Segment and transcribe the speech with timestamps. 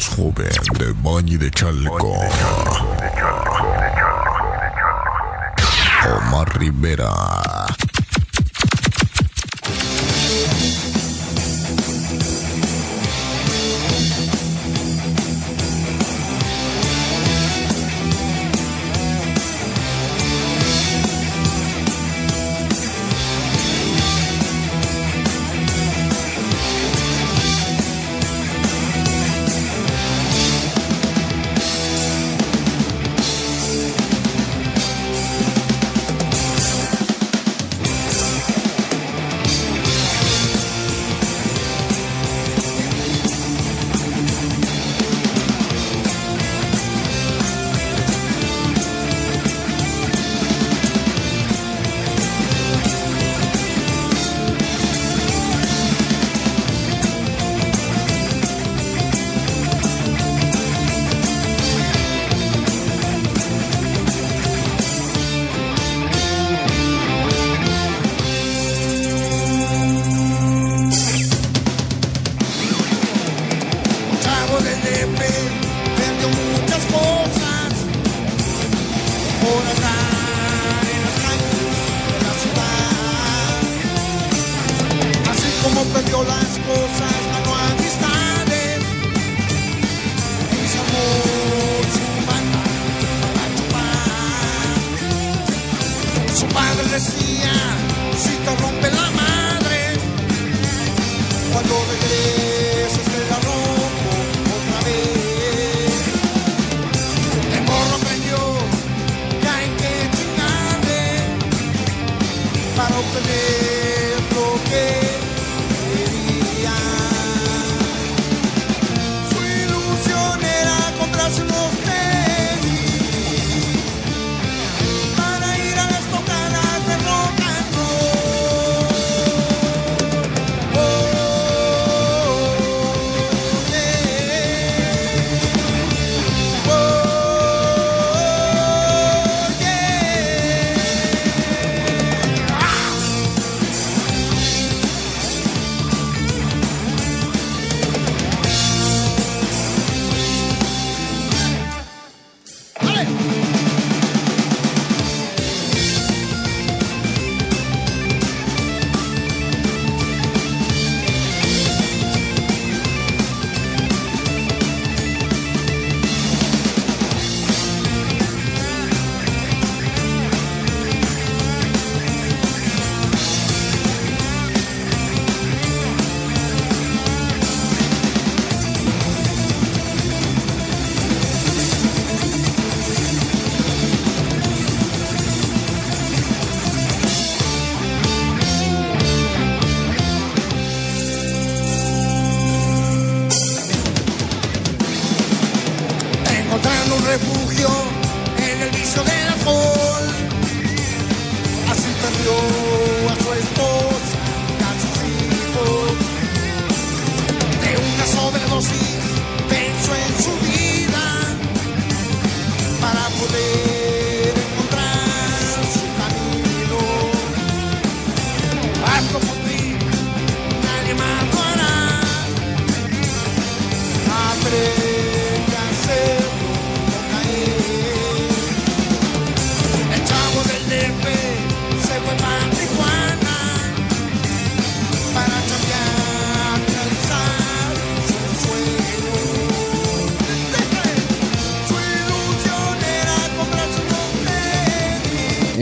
[0.00, 2.20] voz joven de Bañi de Chalco.
[6.16, 7.79] Omar Rivera.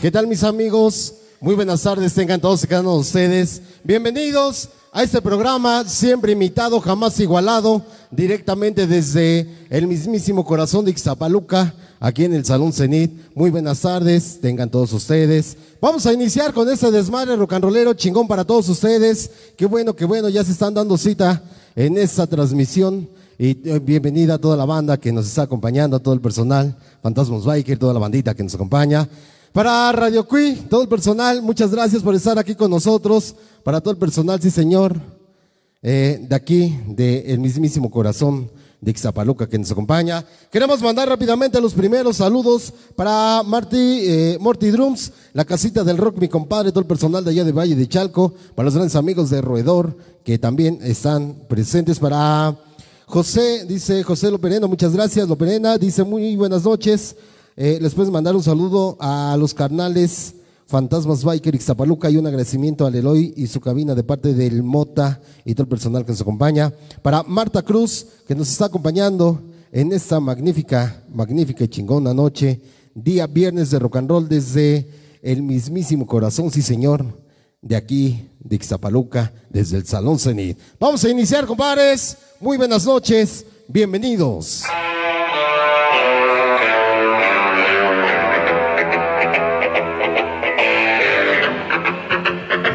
[0.00, 1.14] ¿Qué tal mis amigos?
[1.40, 3.62] Muy buenas tardes, tengan todos ustedes.
[3.84, 11.72] Bienvenidos a este programa, siempre imitado, jamás igualado, directamente desde el mismísimo corazón de Ixtapaluca,
[12.00, 13.12] aquí en el Salón Cenit.
[13.32, 15.56] Muy buenas tardes, tengan todos ustedes.
[15.80, 19.30] Vamos a iniciar con este desmadre rocanrolero chingón para todos ustedes.
[19.56, 21.44] Qué bueno, qué bueno, ya se están dando cita
[21.76, 23.08] en esta transmisión
[23.40, 26.76] y eh, bienvenida a toda la banda que nos está acompañando, a todo el personal,
[27.04, 29.08] Fantasmos Biker, toda la bandita que nos acompaña.
[29.52, 33.36] Para Radio Cui, todo el personal, muchas gracias por estar aquí con nosotros.
[33.62, 35.00] Para todo el personal, sí señor,
[35.82, 38.50] eh, de aquí, del mismísimo corazón
[38.80, 40.24] de Ixtapaluca que nos acompaña.
[40.50, 46.18] Queremos mandar rápidamente los primeros saludos para Marty, eh, Morty Drums, la casita del rock,
[46.18, 49.30] mi compadre, todo el personal de allá de Valle de Chalco, para los grandes amigos
[49.30, 52.56] de Roedor que también están presentes para
[53.08, 57.16] José, dice José Lopereno, muchas gracias, Loperena, dice muy buenas noches.
[57.56, 60.34] Eh, les puedes mandar un saludo a los carnales
[60.66, 65.22] Fantasmas Biker Ixtapaluca y un agradecimiento al Eloy y su cabina de parte del Mota
[65.46, 66.70] y todo el personal que nos acompaña.
[67.00, 69.40] Para Marta Cruz, que nos está acompañando
[69.72, 72.60] en esta magnífica, magnífica y chingona noche,
[72.94, 74.86] día viernes de rock and roll desde
[75.22, 77.06] el mismísimo corazón, sí señor,
[77.62, 80.58] de aquí, de Ixtapaluca, desde el Salón Cenit.
[80.78, 82.16] Vamos a iniciar, compadres.
[82.40, 84.64] Muy buenas noches, bienvenidos.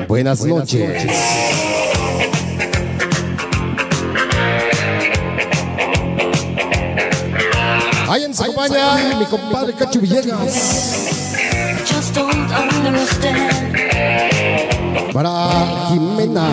[0.08, 1.08] Buenas, noches.
[8.08, 11.34] Ahí nos acompaña mi compadre Cacho Villegas.
[11.88, 13.53] Just don't understand.
[15.14, 16.50] Para Jimena.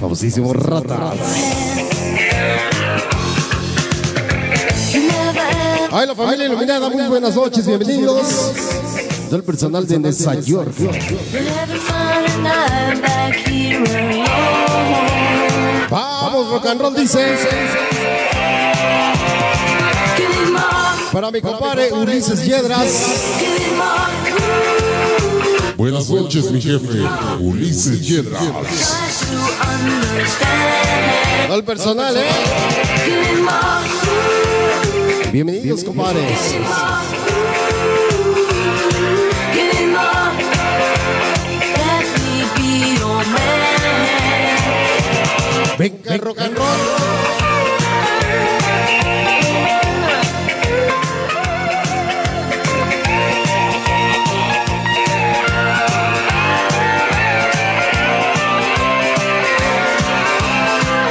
[0.00, 1.16] Famosísimo Ratas.
[5.92, 8.52] Ay, la familia iluminada, muy buenas noches, bienvenidos.
[9.26, 10.74] Todo el personal de Nueva York.
[15.88, 17.38] Vamos, rock and roll, dice.
[21.12, 23.63] Para mi compadre Ulises Yedras.
[25.84, 26.98] Buenas noches, mi jefe,
[27.40, 28.24] Ulises.
[31.46, 32.24] Todo el personal, ¿eh?
[33.04, 33.84] Give me more,
[35.30, 36.54] Bienvenidos, compadres.
[39.52, 40.32] give me more.
[41.76, 44.56] Let me be your man.
[45.76, 47.53] Venga rock and roll.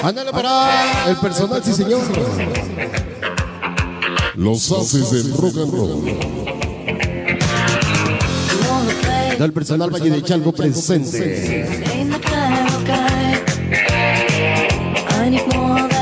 [0.04, 2.02] Ándale para el personal, sí señor.
[4.36, 6.04] Los haces del rock and roll.
[9.40, 11.66] Del personal Valle de Chalco presente.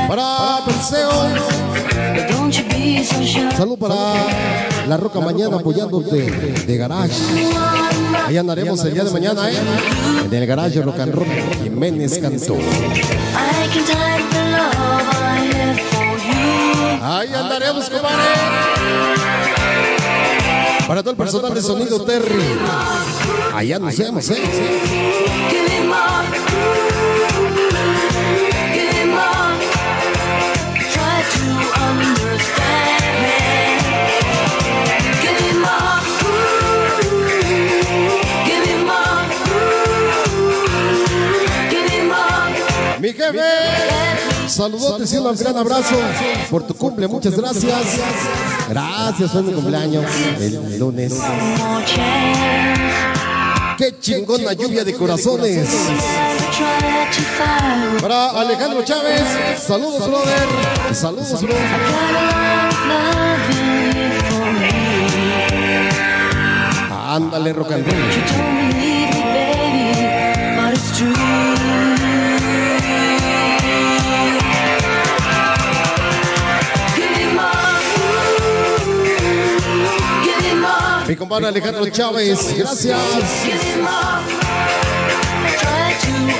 [0.08, 1.10] Para Perseo,
[3.56, 6.30] salud para La Roca Mañana apoyándote
[6.66, 7.14] de garage.
[8.26, 9.56] Ahí andaremos el día de mañana, ¿eh?
[10.24, 11.26] En el garage Rock and Roll
[11.62, 12.54] Jiménez Cantó.
[12.54, 12.60] I
[13.72, 14.72] can type the love
[15.12, 17.04] I have for you.
[17.04, 18.22] Ahí andaremos, compadre.
[20.86, 22.42] Para todo el personal de sonido Terry.
[23.54, 24.42] Allá nos vemos, ¿eh?
[43.32, 44.48] Mi jefe.
[44.48, 45.96] Saludotes y un gran abrazo
[46.50, 47.08] por tu cumple.
[47.08, 47.82] Muchas gracias.
[48.68, 50.04] Gracias, fue mi cumpleaños
[50.40, 51.14] el lunes.
[53.78, 55.68] Qué chingona lluvia de corazones.
[58.00, 59.22] Para Alejandro Chávez.
[59.66, 60.48] Saludos, brother.
[60.94, 61.52] Saludos, bro.
[61.52, 64.92] Got a lot of loving for you.
[67.14, 68.61] Ándale, rock and roll.
[81.12, 82.56] Mi compadre Alejandro Chávez.
[82.56, 82.98] Gracias.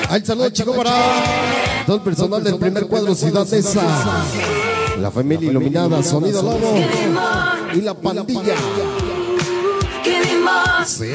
[0.08, 0.94] Al saludo chico para
[1.84, 3.82] todo el personal del primer cuadro Ciudad Neza,
[4.98, 6.74] la familia iluminada, Sonido Lobo
[7.74, 8.54] y la pandilla.
[10.86, 11.10] Sí.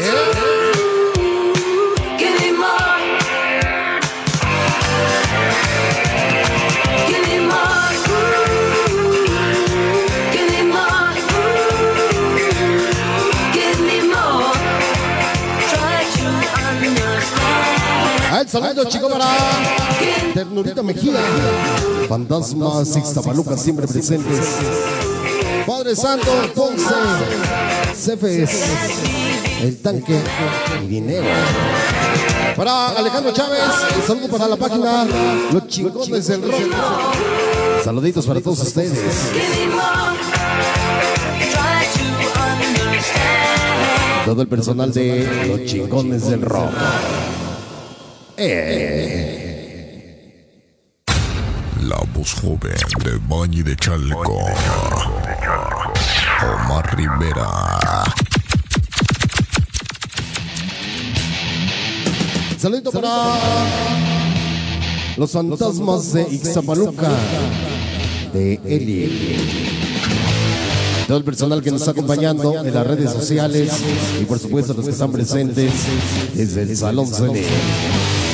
[18.48, 19.25] El saludo, chico, para
[20.34, 21.20] Ternurita Mejía.
[22.08, 24.39] Fantasmas Ixtapaluca siempre presentes.
[25.66, 26.96] Padre Santo, Ponce,
[27.94, 28.63] Cefes,
[29.62, 30.18] el tanque
[30.82, 31.25] y dinero.
[32.56, 33.60] Para Alejandro Chávez,
[34.06, 35.06] saludo para la página
[35.51, 36.74] Los Chingones del Rock.
[37.84, 38.98] Saluditos para todos ustedes.
[44.25, 46.72] Todo el personal de Los Chingones del Rock.
[48.38, 48.46] La
[52.13, 54.46] voz joven de Bañi de Chalco.
[56.44, 58.03] Omar Rivera.
[62.60, 63.10] Saludito para
[65.17, 67.10] los fantasmas de Ixtapaluca,
[68.34, 69.38] de Eli.
[71.08, 73.72] Todo el personal que nos está acompañando en las redes sociales
[74.22, 75.74] y por supuesto los que están presentes
[76.36, 78.26] desde el Salón Cine.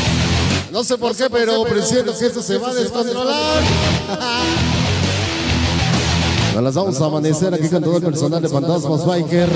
[0.74, 3.62] No sé por qué, pero presiento que esto se va a descontrolar.
[6.56, 9.50] Nos las vamos a amanecer aquí con todo el personal de Fantasmas Biker.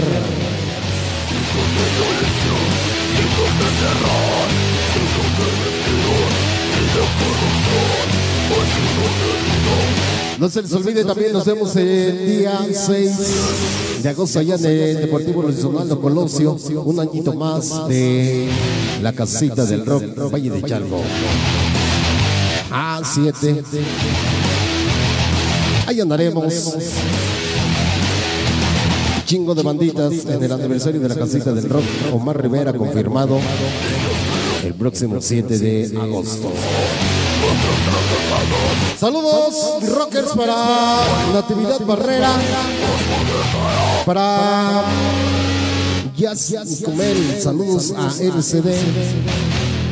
[10.39, 14.97] No se les olvide también, nos vemos el día 6 de agosto allá en el
[15.01, 18.47] Deportivo Luis Donaldo Colosio, un añito más de
[19.01, 21.01] la casita del rock Valle de Chalco.
[22.69, 23.63] A7.
[25.87, 26.75] Ahí andaremos.
[29.25, 31.83] Chingo de banditas en el aniversario de la casita del rock.
[32.13, 33.39] Omar Rivera confirmado
[34.63, 36.51] el próximo 7 de agosto.
[38.99, 39.53] Saludos,
[39.95, 40.55] rockers, para
[41.33, 42.31] Natividad Barrera,
[44.05, 44.83] para
[46.17, 48.75] Jazz Nicomel, saludos a LCD,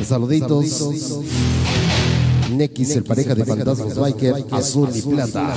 [0.03, 1.19] saluditos,
[2.49, 5.53] Nex, el pareja de Fantasmas Biker, azul y plata.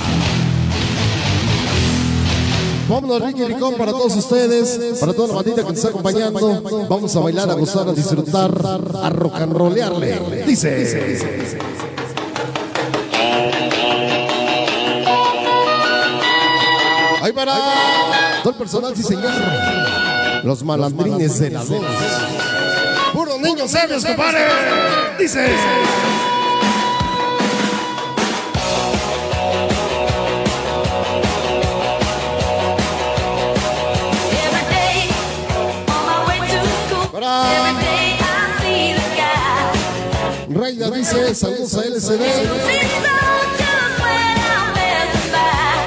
[2.89, 6.87] Vámonos, Ricky Ricón, para todos ustedes, para toda la bandita que nos está acompañando.
[6.89, 8.51] Vamos a bailar, a gozar, a disfrutar,
[9.03, 10.43] a rock and rollearle.
[10.47, 11.19] Dice.
[17.21, 17.53] Ahí para
[18.41, 19.33] todo el personal, sí señor.
[20.43, 21.85] Los malandrines de la voz.
[23.13, 24.47] Puros niños sabios, compadre.
[25.19, 25.45] Dice.
[40.49, 42.21] Rayda dice, saludos a LCD.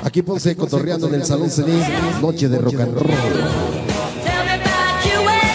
[0.05, 1.85] Aquí Ponce cotorreando en el Salón Cenit,
[2.21, 3.73] noche de rock and roll.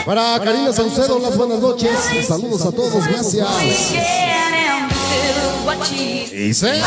[0.06, 1.92] Para Karina Saucedo, las buenas noches.
[2.28, 3.48] Saludos a todos, gracias.
[6.32, 6.82] Dice.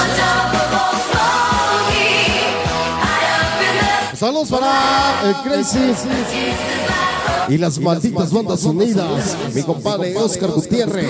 [4.15, 5.95] Saludos para el Crazy
[7.49, 9.37] y las malditas bandas unidas.
[9.55, 11.07] Mi compadre Oscar Gutiérrez.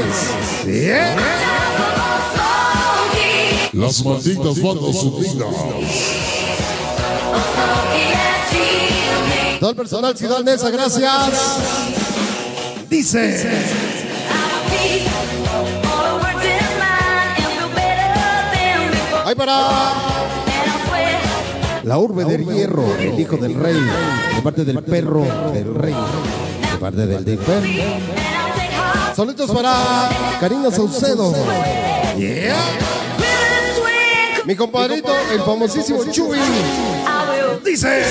[3.73, 5.55] Las malditas bandas unidas.
[9.61, 11.31] Todo el personal Ciudad Neza, gracias.
[12.89, 13.47] Dice.
[19.27, 20.10] Ahí para
[21.85, 23.81] la urbe del hierro, el hijo del rey,
[24.35, 25.95] de parte del perro del rey,
[26.73, 27.63] de parte del Dipper.
[29.15, 30.09] Saludos para
[30.41, 31.33] Karina Saucedo.
[32.17, 32.57] Yeah.
[34.45, 36.39] Mi compadrito, el famosísimo Chuy.
[37.65, 38.03] Dice.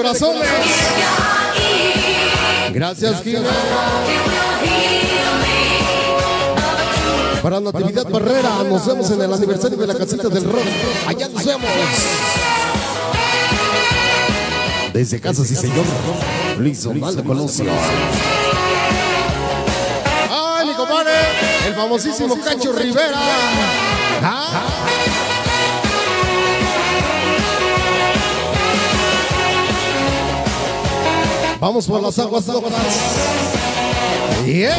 [0.00, 0.48] Corazones!
[2.72, 3.50] Gracias, Gina.
[7.42, 10.64] Para Natividad Barrera, nos vemos en el aniversario de la casita del rock.
[11.06, 11.70] Allá nos vemos.
[14.94, 15.84] Desde casa, sí, señor.
[16.58, 17.66] Luis Osvaldo Colosio.
[20.30, 21.12] ¡Ay, mi compadre!
[21.66, 23.18] El famosísimo Cacho Rivera.
[24.22, 24.89] Ah.
[31.60, 32.72] Vamos por las aguas locas.
[34.46, 34.74] Yeah.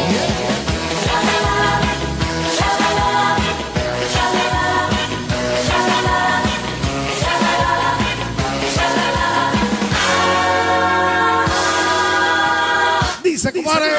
[13.24, 13.92] Dice, compadre.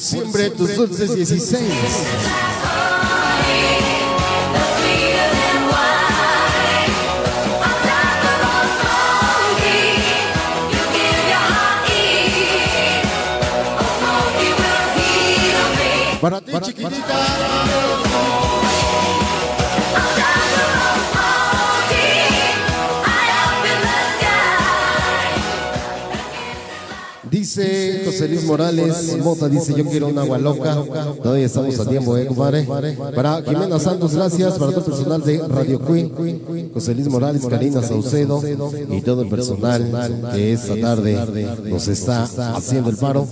[0.00, 1.64] siempre tus dulces 16.
[16.20, 18.69] Para ti, chiquitita.
[27.50, 30.84] Dice José Luis Morales, Mota dice yo quiero una agua loca.
[31.20, 32.64] Todavía estamos a tiempo, eh, compadre.
[33.12, 34.56] Para Jimena Santos, gracias.
[34.56, 38.40] Para todo el personal de Radio Queen, José Luis Morales, Karina Saucedo
[38.88, 41.18] y todo el personal que esta tarde
[41.64, 42.22] nos está
[42.54, 43.26] haciendo el paro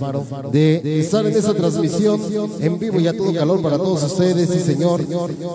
[0.51, 2.19] de estar en esa transmisión
[2.59, 5.01] en vivo y a todo calor para todos ustedes, sí señor,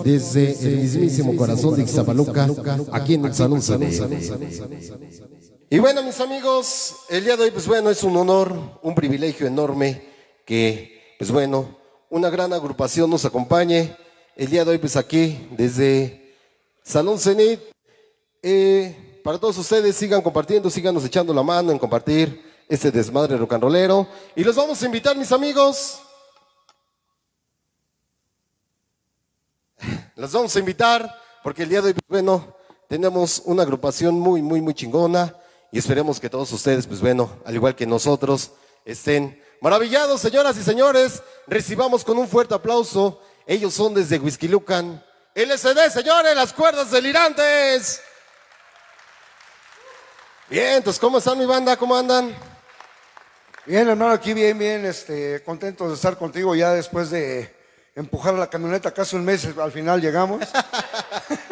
[0.03, 2.49] desde el mismísimo corazón de Ixtapaluca,
[2.91, 3.61] aquí en Sané.
[5.67, 9.47] Y bueno, mis amigos, el día de hoy, pues bueno, es un honor, un privilegio
[9.47, 9.99] enorme
[10.45, 11.79] que, pues bueno,
[12.11, 13.97] una gran agrupación nos acompañe.
[14.35, 16.37] El día de hoy, pues aquí, desde
[16.83, 17.59] Salón Cenit,
[18.43, 24.07] eh, para todos ustedes, sigan compartiendo, síganos echando la mano en compartir este desmadre rollero.
[24.35, 25.99] Y los vamos a invitar, mis amigos.
[30.15, 31.11] Los vamos a invitar
[31.43, 32.55] porque el día de hoy, pues bueno,
[32.87, 35.35] tenemos una agrupación muy, muy, muy chingona
[35.75, 38.51] y esperemos que todos ustedes, pues bueno, al igual que nosotros,
[38.85, 41.21] estén maravillados, señoras y señores.
[41.47, 43.21] Recibamos con un fuerte aplauso.
[43.45, 45.03] Ellos son desde Whisky Lucan.
[45.33, 48.01] LCD, señores, las cuerdas delirantes.
[50.49, 51.75] Bien, entonces, ¿cómo están mi banda?
[51.75, 52.33] ¿Cómo andan?
[53.65, 57.53] Bien, hermano, aquí bien, bien, este, contentos de estar contigo ya después de
[57.95, 60.39] empujar la camioneta casi un mes, al final llegamos.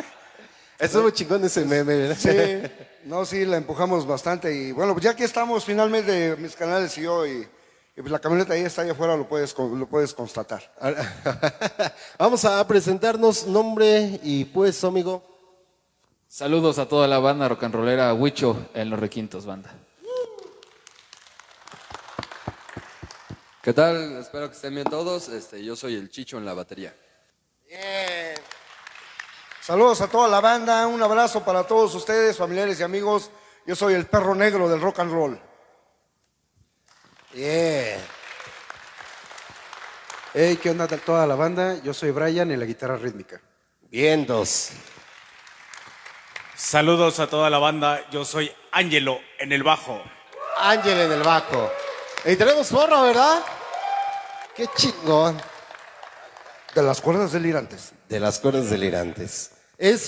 [0.80, 2.18] Estuvo chingón ese meme, ¿verdad?
[2.20, 2.72] Sí,
[3.06, 7.04] no, sí, la empujamos bastante y bueno, pues ya que estamos finalmente mis canales y
[7.04, 7.48] yo y,
[7.96, 10.74] y pues la camioneta ahí está allá afuera, lo puedes, lo puedes constatar.
[12.18, 15.24] Vamos a presentarnos nombre y pues, amigo.
[16.28, 19.72] Saludos a toda la banda rock and rollera Huicho en los requintos, banda.
[23.62, 24.18] ¿Qué tal?
[24.18, 25.30] Espero que estén bien todos.
[25.30, 26.94] Este, yo soy el Chicho en la batería.
[29.64, 33.32] Saludos a toda la banda, un abrazo para todos ustedes, familiares y amigos.
[33.66, 35.42] Yo soy el perro negro del rock and roll.
[37.32, 37.98] Yeah.
[40.34, 41.82] Hey, ¿qué onda toda la banda?
[41.82, 43.40] Yo soy Brian en la guitarra rítmica.
[43.84, 44.72] Vientos.
[46.58, 50.04] Saludos a toda la banda, yo soy Ángelo en el bajo.
[50.58, 51.72] Ángel en el bajo.
[52.26, 53.42] Y tenemos porra, ¿verdad?
[54.58, 55.42] Qué chingón.
[56.76, 57.94] De las cuerdas delirantes.
[58.10, 59.53] De las cuerdas delirantes.
[59.86, 60.08] Es,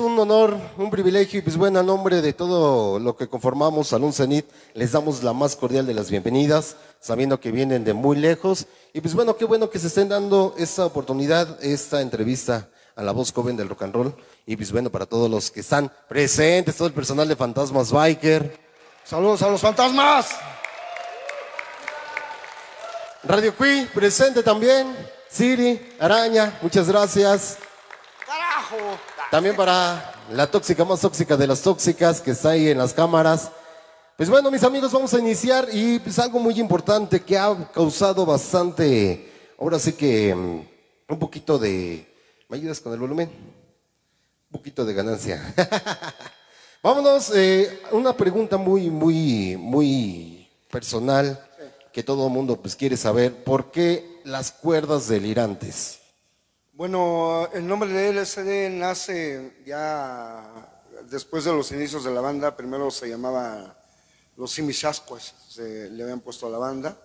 [0.00, 4.12] un honor, un privilegio y pues bueno, a nombre de todo lo que conformamos Salón
[4.12, 8.66] Cenit, les damos la más cordial de las bienvenidas, sabiendo que vienen de muy lejos.
[8.92, 13.12] Y pues bueno, qué bueno que se estén dando esta oportunidad, esta entrevista a la
[13.12, 14.14] voz joven del rock and roll.
[14.44, 18.58] Y pues bueno, para todos los que están presentes, todo el personal de Fantasmas Biker,
[19.04, 20.30] Saludos a los fantasmas.
[23.22, 24.96] Radio Cui, presente también.
[25.28, 27.58] Siri, Araña, muchas gracias.
[28.26, 29.11] ¡Carajo!
[29.32, 33.50] También para la tóxica más tóxica de las tóxicas que está ahí en las cámaras.
[34.14, 38.26] Pues bueno, mis amigos, vamos a iniciar y pues algo muy importante que ha causado
[38.26, 42.14] bastante, ahora sí que mm, un poquito de...
[42.50, 43.30] ¿Me ayudas con el volumen?
[43.30, 45.54] Un poquito de ganancia.
[46.82, 51.42] Vámonos, eh, una pregunta muy, muy, muy personal
[51.90, 53.44] que todo el mundo pues quiere saber.
[53.44, 56.01] ¿Por qué las cuerdas delirantes?
[56.82, 60.42] Bueno, el nombre de LSD nace ya
[61.08, 62.56] después de los inicios de la banda.
[62.56, 63.76] Primero se llamaba
[64.36, 66.96] Los Simishasquas, se le habían puesto a la banda.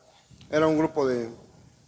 [0.49, 1.29] Era un grupo de,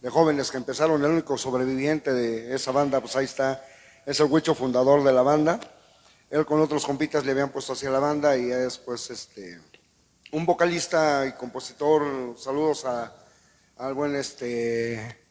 [0.08, 1.04] jóvenes que empezaron.
[1.04, 3.66] El único sobreviviente de esa banda, pues ahí está,
[4.06, 5.60] es el Huicho fundador de la banda.
[6.30, 9.60] Él con otros compitas le habían puesto hacia la banda y después este,
[10.32, 13.16] un vocalista y compositor, saludos a,
[13.78, 15.26] al buen este,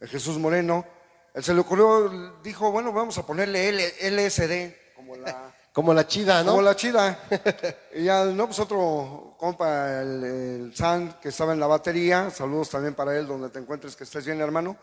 [0.00, 0.96] Jesús Moreno,
[1.38, 6.06] él se le ocurrió, dijo, bueno, vamos a ponerle L- LSD, como la, Como la
[6.08, 6.50] chida, ¿no?
[6.50, 7.20] como la chida.
[7.94, 12.70] y ya, no, pues otro compa, el, el San, que estaba en la batería, saludos
[12.70, 14.76] también para él, donde te encuentres, que estés bien, hermano.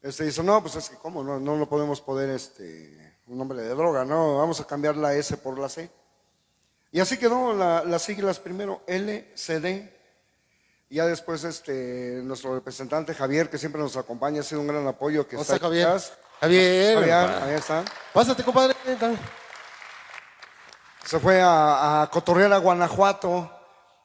[0.00, 1.24] Este dice, no, pues es que, ¿cómo?
[1.24, 4.38] No, no lo podemos poner este, un nombre de droga, ¿no?
[4.38, 5.90] Vamos a cambiar la S por la C.
[6.92, 9.90] Y así quedó la- las siglas primero, LCD.
[10.90, 14.86] Y ya después este, nuestro representante Javier, que siempre nos acompaña, ha sido un gran
[14.88, 15.24] apoyo.
[15.24, 15.86] Que ¿Cómo está Javier?
[16.40, 16.98] Javier,
[17.44, 17.84] ahí está.
[18.12, 18.74] Pásate, compadre.
[21.06, 23.50] Se fue a, a cotorrear a Guanajuato.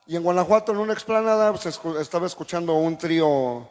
[0.05, 3.67] Y en Guanajuato, en una explanada, pues, escu- estaba escuchando un trío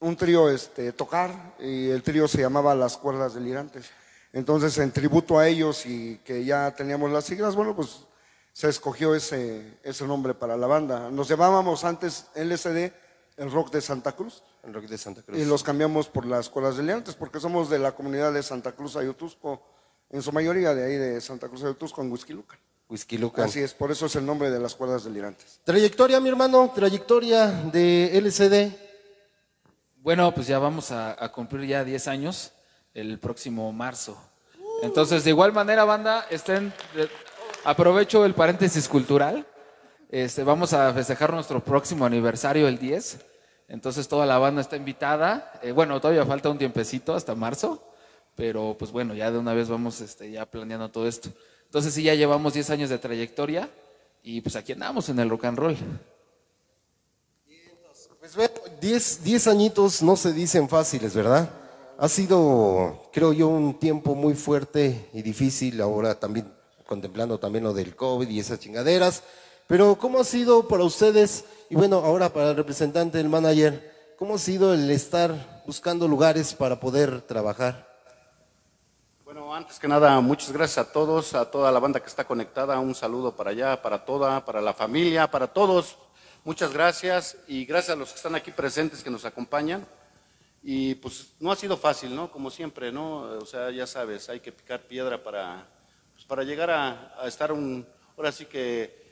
[0.00, 3.86] un trío este, tocar y el trío se llamaba Las Cuerdas Delirantes.
[4.32, 8.00] Entonces, en tributo a ellos y que ya teníamos las siglas, bueno, pues
[8.54, 11.10] se escogió ese, ese nombre para la banda.
[11.10, 12.92] Nos llamábamos antes LSD,
[13.36, 15.36] el rock de Santa Cruz, El rock de Santa Cruz.
[15.36, 18.94] y los cambiamos por las Cuerdas Delirantes porque somos de la comunidad de Santa Cruz
[18.94, 19.60] Ayutusco,
[20.08, 22.56] en su mayoría de ahí de Santa Cruz Ayutusco en Whisky Lucan.
[22.88, 23.46] Whisky Lucan.
[23.46, 25.60] Así es, por eso es el nombre de las Cuerdas Delirantes.
[25.64, 28.72] Trayectoria, mi hermano, trayectoria de LCD.
[29.96, 32.52] Bueno, pues ya vamos a, a cumplir ya 10 años
[32.92, 34.16] el próximo marzo.
[34.82, 36.72] Entonces, de igual manera, banda, estén,
[37.64, 39.46] aprovecho el paréntesis cultural.
[40.10, 43.18] Este, vamos a festejar nuestro próximo aniversario el 10.
[43.68, 45.52] Entonces, toda la banda está invitada.
[45.62, 47.82] Eh, bueno, todavía falta un tiempecito hasta marzo,
[48.36, 51.30] pero pues bueno, ya de una vez vamos este, ya planeando todo esto.
[51.64, 53.68] Entonces, sí, ya llevamos 10 años de trayectoria
[54.22, 55.76] y pues aquí andamos en el rock and roll.
[58.20, 61.50] Pues bueno, 10 10 añitos no se dicen fáciles, ¿verdad?
[61.98, 66.50] Ha sido, creo yo, un tiempo muy fuerte y difícil, ahora también
[66.86, 69.22] contemplando también lo del COVID y esas chingaderas.
[69.66, 74.34] Pero ¿cómo ha sido para ustedes, y bueno, ahora para el representante del manager, cómo
[74.34, 77.94] ha sido el estar buscando lugares para poder trabajar?
[79.24, 82.78] Bueno, antes que nada, muchas gracias a todos, a toda la banda que está conectada.
[82.78, 85.96] Un saludo para allá, para toda, para la familia, para todos.
[86.44, 89.86] Muchas gracias y gracias a los que están aquí presentes que nos acompañan.
[90.62, 92.30] Y pues no ha sido fácil, ¿no?
[92.30, 93.22] Como siempre, ¿no?
[93.38, 95.66] O sea, ya sabes, hay que picar piedra para,
[96.24, 99.02] pues, para llegar a, estar un, ahora sí que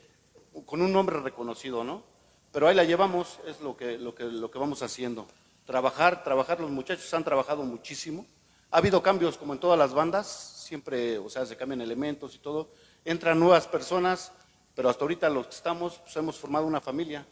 [0.65, 2.03] con un nombre reconocido, ¿no?
[2.51, 5.27] Pero ahí la llevamos, es lo que, lo que, lo que vamos haciendo.
[5.65, 8.25] Trabajar, trabajar, los muchachos han trabajado muchísimo.
[8.69, 10.27] Ha habido cambios como en todas las bandas,
[10.67, 12.69] siempre, o sea, se cambian elementos y todo.
[13.05, 14.31] Entran nuevas personas,
[14.75, 17.25] pero hasta ahorita los que estamos, pues hemos formado una familia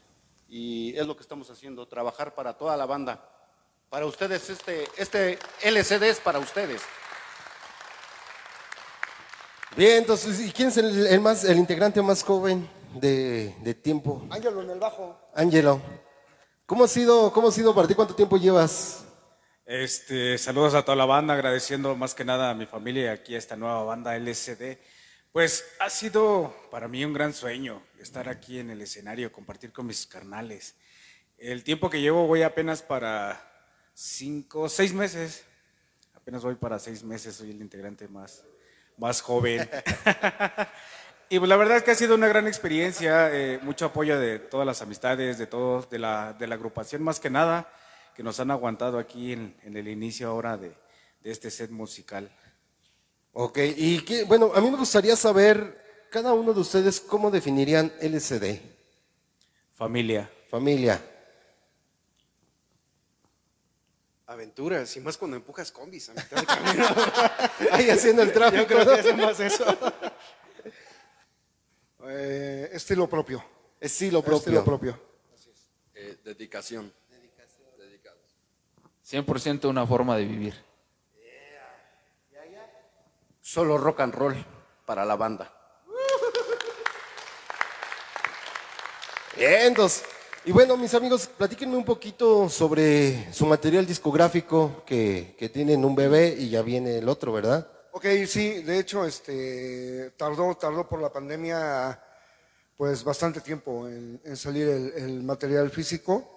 [0.47, 3.27] y es lo que estamos haciendo, trabajar para toda la banda.
[3.89, 6.81] Para ustedes, este, este LCD es para ustedes.
[9.75, 14.27] Bien, entonces, ¿y quién es el, el más, el integrante más joven de, de tiempo?
[14.29, 15.17] Ángelo en el bajo.
[15.33, 15.81] Ángelo.
[16.65, 17.93] ¿Cómo ha sido, cómo ha sido para ti?
[17.93, 19.05] ¿Cuánto tiempo llevas?
[19.65, 23.35] Este, saludos a toda la banda, agradeciendo más que nada a mi familia y aquí
[23.35, 24.77] a esta nueva banda LSD.
[25.31, 29.87] Pues ha sido para mí un gran sueño estar aquí en el escenario, compartir con
[29.87, 30.75] mis carnales.
[31.37, 33.41] El tiempo que llevo voy apenas para
[33.93, 35.45] cinco, seis meses.
[36.13, 38.43] Apenas voy para seis meses, soy el integrante más,
[39.01, 39.67] más joven.
[41.29, 44.37] y pues la verdad es que ha sido una gran experiencia, eh, mucho apoyo de
[44.39, 47.67] todas las amistades, de todos, de la, de la agrupación más que nada,
[48.15, 50.69] que nos han aguantado aquí en, en el inicio ahora de,
[51.21, 52.31] de este set musical.
[53.33, 57.91] Ok, y qué- bueno, a mí me gustaría saber, cada uno de ustedes, ¿cómo definirían
[58.01, 58.59] LCD?
[59.73, 60.29] Familia.
[60.49, 61.01] Familia.
[64.31, 66.85] Aventuras, y más cuando empujas combis a mitad de camino.
[67.71, 68.61] Ahí haciendo el tráfico.
[68.61, 68.93] Yo creo ¿no?
[68.93, 69.65] que es más eso.
[72.03, 73.45] Eh, estilo propio.
[73.79, 74.37] Estilo propio.
[74.39, 74.99] Estilo propio.
[75.93, 76.91] Eh, dedicación.
[79.07, 80.55] 100% una forma de vivir.
[83.39, 84.45] Solo rock and roll
[84.85, 85.53] para la banda.
[89.37, 90.03] Bien, entonces,
[90.43, 95.95] y bueno, mis amigos, platíquenme un poquito sobre su material discográfico, que, que tienen un
[95.95, 97.67] bebé y ya viene el otro, ¿verdad?
[97.91, 102.01] Ok, sí, de hecho, este, tardó, tardó por la pandemia,
[102.75, 106.27] pues bastante tiempo en, salir el, el material físico.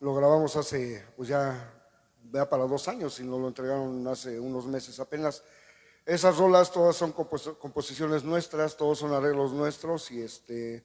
[0.00, 1.72] Lo grabamos hace, pues ya,
[2.32, 5.42] ya para dos años y nos lo entregaron hace unos meses apenas.
[6.04, 10.84] Esas rolas todas son compos- composiciones nuestras, todos son arreglos nuestros y este,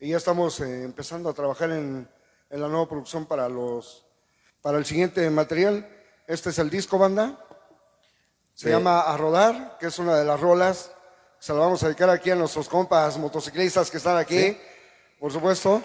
[0.00, 2.08] y ya estamos eh, empezando a trabajar en,
[2.50, 4.04] en la nueva producción para los,
[4.62, 5.88] para el siguiente material.
[6.26, 7.38] Este es el disco banda.
[8.54, 8.70] Se Sí.
[8.70, 10.90] llama A Rodar, que es una de las rolas.
[11.38, 14.58] Se la vamos a dedicar aquí a nuestros compas motociclistas que están aquí,
[15.20, 15.82] por supuesto.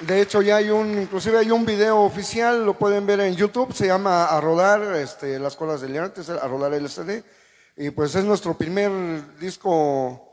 [0.00, 3.72] De hecho, ya hay un, inclusive hay un video oficial, lo pueden ver en YouTube,
[3.74, 7.22] se llama A Rodar, este, las colas del antes, A Rodar LCD.
[7.76, 8.90] Y pues es nuestro primer
[9.38, 10.29] disco,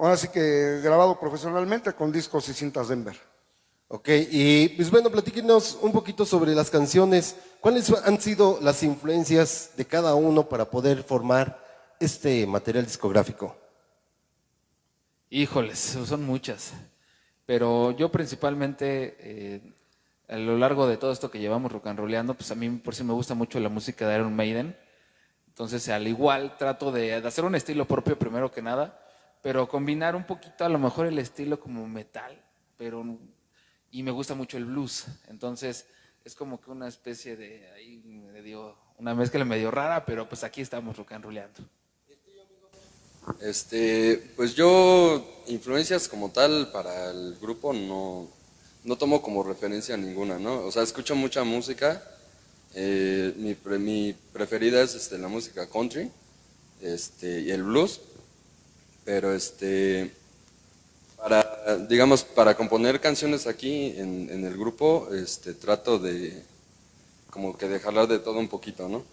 [0.00, 3.16] ahora sí que grabado profesionalmente con discos y cintas Denver.
[3.88, 7.36] Ok, y pues bueno, platíquenos un poquito sobre las canciones.
[7.60, 11.60] ¿Cuáles han sido las influencias de cada uno para poder formar
[11.98, 13.56] este material discográfico?
[15.28, 16.72] Híjoles, son muchas.
[17.46, 19.72] Pero yo principalmente, eh,
[20.28, 22.94] a lo largo de todo esto que llevamos rock and rolleando, pues a mí por
[22.94, 24.78] sí me gusta mucho la música de Iron Maiden.
[25.48, 28.98] Entonces, al igual, trato de, de hacer un estilo propio primero que nada,
[29.42, 32.40] pero combinar un poquito a lo mejor el estilo como metal,
[32.76, 33.04] pero
[33.90, 35.06] y me gusta mucho el blues.
[35.28, 35.86] Entonces,
[36.24, 40.60] es como que una especie de ahí medio, una mezcla medio rara, pero pues aquí
[40.60, 41.60] estamos rock and rollando.
[43.40, 48.28] Este, pues yo, influencias como tal para el grupo no,
[48.84, 50.64] no tomo como referencia ninguna, ¿no?
[50.64, 52.02] O sea, escucho mucha música.
[52.74, 56.10] eh, mi, pre- mi preferida es este, la música country
[56.80, 58.00] este, y el blues.
[59.04, 60.10] Pero este,
[61.16, 66.42] para, digamos, para componer canciones aquí en, en el grupo, este, trato de
[67.30, 69.04] como que de jalar de todo un poquito, ¿no?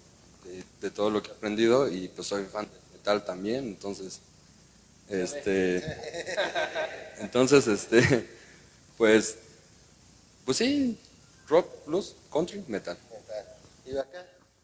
[0.43, 4.19] De, de todo lo que he aprendido y pues soy fan del metal también, entonces,
[5.09, 5.83] este,
[7.19, 8.27] entonces, este,
[8.97, 9.35] pues,
[10.45, 10.97] pues sí,
[11.47, 12.97] rock, blues, country, metal.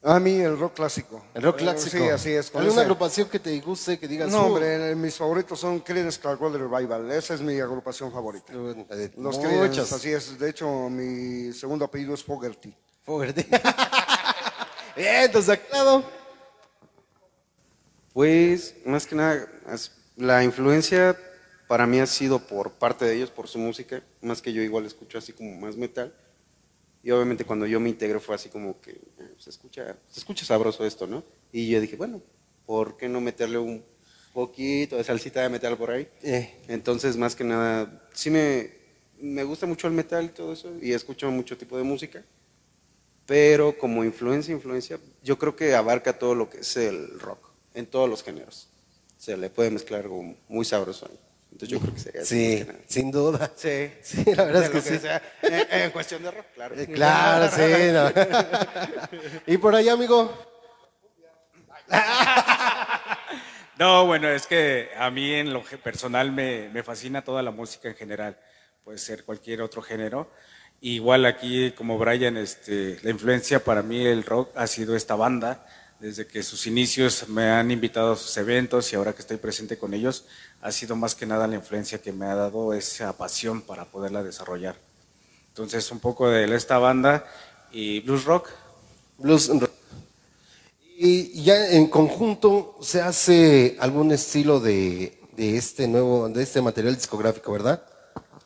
[0.06, 1.24] A mí el rock clásico.
[1.34, 1.98] El rock clásico.
[1.98, 2.48] Sí, así es.
[2.54, 4.30] ¿Alguna ese- agrupación que te guste, que digas?
[4.30, 7.10] No, "Uh, hombre, mis favoritos son Creedence Clearwater Revival.
[7.12, 8.52] Esa es mi agrupación favorita.
[8.52, 9.40] eh, Los muchas.
[9.52, 10.38] Creedence, así es.
[10.38, 12.76] De hecho, mi segundo apellido es Fogerty.
[13.04, 13.44] Fogerty.
[14.98, 16.04] Bien, entonces, aclarado.
[18.14, 19.48] Pues, más que nada,
[20.18, 21.18] la influencia
[21.68, 24.86] para mí ha sido por parte de ellos, por su música, más que yo igual
[24.86, 26.14] escucho así como más metal.
[27.04, 30.46] Y obviamente cuando yo me integro fue así como que eh, se escucha, se escucha
[30.46, 31.24] sabroso esto, ¿no?
[31.52, 32.22] Y yo dije, bueno,
[32.66, 33.84] ¿por qué no meterle un
[34.34, 36.08] poquito de salsita de metal por ahí?
[36.24, 38.72] Eh, Entonces, más que nada, sí me,
[39.20, 42.24] me gusta mucho el metal y todo eso, y escucho mucho tipo de música,
[43.26, 47.86] pero como influencia, influencia, yo creo que abarca todo lo que es el rock, en
[47.86, 48.70] todos los géneros.
[49.18, 51.18] Se le puede mezclar algo muy sabroso ahí.
[51.54, 53.52] Entonces yo creo que sería sí, sin duda.
[53.56, 54.98] Sí, Sí, la verdad De es que sí.
[55.00, 56.76] sea, en, en cuestión de rock, claro.
[56.80, 57.62] Eh, Claro, sí.
[57.94, 59.44] no.
[59.54, 60.34] y por allá, amigo.
[63.80, 67.88] No, bueno, es que a mí en lo personal me, me fascina toda la música
[67.90, 68.38] en general,
[68.84, 70.32] puede ser cualquier otro género.
[70.82, 75.66] Igual aquí, como Brian, este, la influencia para mí el rock ha sido esta banda.
[76.04, 79.78] Desde que sus inicios me han invitado a sus eventos y ahora que estoy presente
[79.78, 80.26] con ellos,
[80.62, 84.22] ha sido más que nada la influencia que me ha dado esa pasión para poderla
[84.22, 84.76] desarrollar.
[85.48, 87.26] Entonces, un poco de esta banda
[87.72, 88.50] y blues rock,
[89.18, 89.72] Blues rock.
[90.98, 96.96] Y ya en conjunto se hace algún estilo de, de este nuevo, de este material
[96.96, 97.82] discográfico, ¿verdad?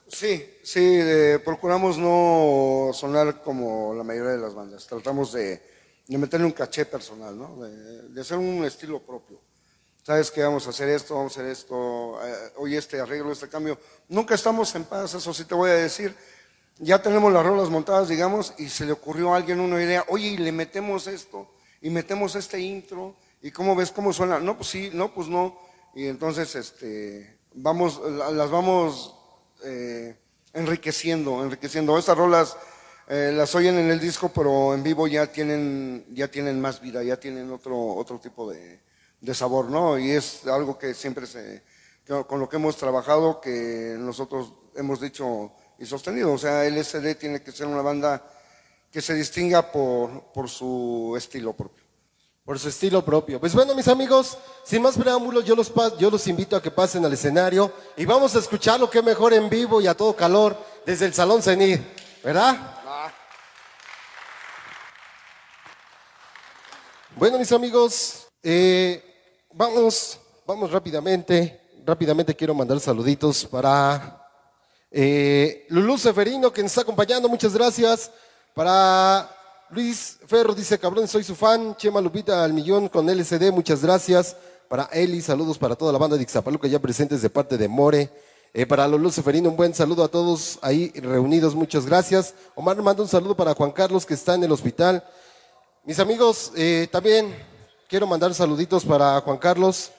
[0.07, 4.85] Sí, sí, eh, procuramos no sonar como la mayoría de las bandas.
[4.85, 5.76] Tratamos de,
[6.07, 7.57] de meterle un caché personal, ¿no?
[7.63, 9.39] De, hacer un estilo propio.
[10.03, 10.41] ¿Sabes qué?
[10.41, 13.77] Vamos a hacer esto, vamos a hacer esto, eh, hoy este arreglo, este cambio.
[14.07, 16.15] Nunca estamos en paz, eso sí te voy a decir.
[16.79, 20.27] Ya tenemos las rolas montadas, digamos, y se le ocurrió a alguien una idea, oye,
[20.27, 24.39] y le metemos esto, y metemos este intro, y cómo ves cómo suena.
[24.39, 25.59] No, pues sí, no, pues no.
[25.93, 29.13] Y entonces, este, vamos, la- las vamos
[29.63, 30.17] eh,
[30.53, 31.97] enriqueciendo, enriqueciendo.
[31.97, 32.55] Estas rolas
[33.07, 37.03] eh, las oyen en el disco, pero en vivo ya tienen, ya tienen más vida,
[37.03, 38.81] ya tienen otro, otro tipo de,
[39.21, 39.97] de sabor, ¿no?
[39.97, 41.63] Y es algo que siempre se,
[42.27, 46.33] con lo que hemos trabajado, que nosotros hemos dicho y sostenido.
[46.33, 48.23] O sea, LSD tiene que ser una banda
[48.91, 51.83] que se distinga por, por su estilo propio.
[52.45, 53.39] Por su estilo propio.
[53.41, 57.03] Pues bueno, mis amigos, sin más preámbulos, yo los, yo los invito a que pasen
[57.03, 60.57] al escenario y vamos a escuchar lo que mejor en vivo y a todo calor
[60.85, 61.81] desde el Salón Cenit,
[62.23, 62.76] ¿verdad?
[67.19, 69.03] Bueno, mis amigos, eh,
[69.51, 74.23] vamos, vamos rápidamente, rápidamente quiero mandar saluditos para
[74.91, 75.95] eh, Lulú
[76.53, 78.11] que nos está acompañando, muchas gracias.
[78.53, 79.35] Para
[79.71, 81.75] Luis Ferro, dice, cabrón, soy su fan.
[81.75, 84.35] Chema Lupita al millón con LCD, muchas gracias.
[84.69, 88.11] Para Eli, saludos para toda la banda de Ixapaluca ya presentes de parte de More.
[88.53, 92.35] Eh, para Lulú Seferino, un buen saludo a todos ahí reunidos, muchas gracias.
[92.53, 95.03] Omar manda un saludo para Juan Carlos, que está en el hospital.
[95.87, 97.33] Mis amigos, eh, también
[97.87, 99.89] quiero mandar saluditos para Juan Carlos,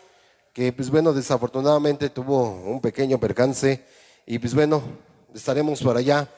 [0.52, 3.86] que pues bueno, desafortunadamente tuvo un pequeño percance
[4.26, 4.82] y pues bueno,
[5.34, 6.28] estaremos por allá.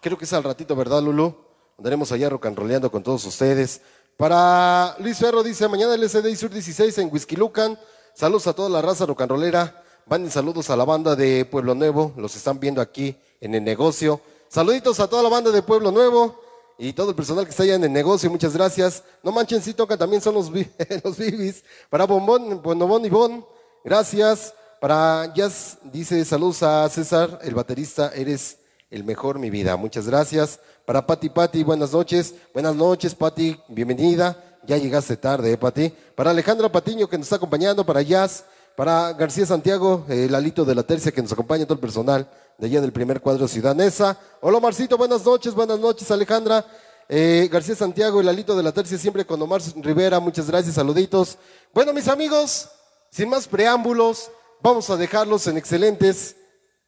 [0.00, 1.34] Creo que es al ratito, ¿verdad, Lulu?
[1.76, 3.80] Andaremos allá rock and rolleando con todos ustedes.
[4.16, 7.76] Para Luis Ferro dice, mañana el SD y Sur 16 en Whisky Lucan.
[8.14, 9.82] Saludos a toda la raza rollera.
[10.06, 12.12] Manden saludos a la banda de Pueblo Nuevo.
[12.16, 14.20] Los están viendo aquí en el negocio.
[14.48, 16.49] Saluditos a toda la banda de Pueblo Nuevo
[16.82, 18.30] y todo el personal que está allá en el negocio.
[18.30, 19.04] Muchas gracias.
[19.22, 20.50] No manchen, sí tocan también son los,
[21.04, 21.62] los bibis.
[21.90, 23.44] Para Bombón, Bonobón y Bon,
[23.84, 24.54] gracias.
[24.80, 28.56] Para Jazz dice saludos a César, el baterista, eres
[28.90, 29.76] el mejor, mi vida.
[29.76, 30.58] Muchas gracias.
[30.86, 32.34] Para Pati Pati, buenas noches.
[32.54, 34.42] Buenas noches, Pati, bienvenida.
[34.66, 35.92] Ya llegaste tarde, ¿eh, Pati.
[36.14, 37.84] Para Alejandra Patiño, que nos está acompañando.
[37.84, 38.46] Para Jazz.
[38.74, 42.66] Para García Santiago, el alito de la tercia, que nos acompaña todo el personal de
[42.66, 44.18] allá del primer cuadro Ciudad Neza.
[44.42, 45.54] Hola, Marcito, buenas noches.
[45.54, 46.64] Buenas noches, Alejandra.
[47.08, 50.20] Eh, García Santiago, el Alito de la Tercia, siempre con Omar Rivera.
[50.20, 51.38] Muchas gracias, saluditos.
[51.72, 52.68] Bueno, mis amigos,
[53.10, 54.30] sin más preámbulos,
[54.62, 56.36] vamos a dejarlos en excelentes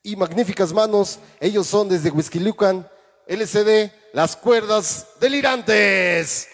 [0.03, 1.19] y magníficas manos.
[1.41, 2.87] Ellos son desde Whisky Lucan,
[3.27, 6.49] LCD, las cuerdas delirantes.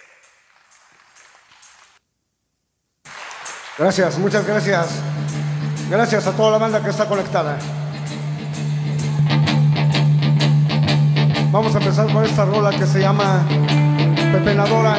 [3.76, 4.88] Gracias, muchas gracias.
[5.90, 7.58] Gracias a toda la banda que está conectada.
[11.50, 13.42] Vamos a empezar con esta rola que se llama
[14.32, 14.96] Pepenadora.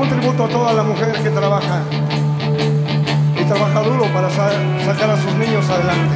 [0.00, 1.80] Un tributo a toda la mujer que trabaja
[3.40, 4.50] y trabaja duro para sa-
[4.84, 6.14] sacar a sus niños adelante.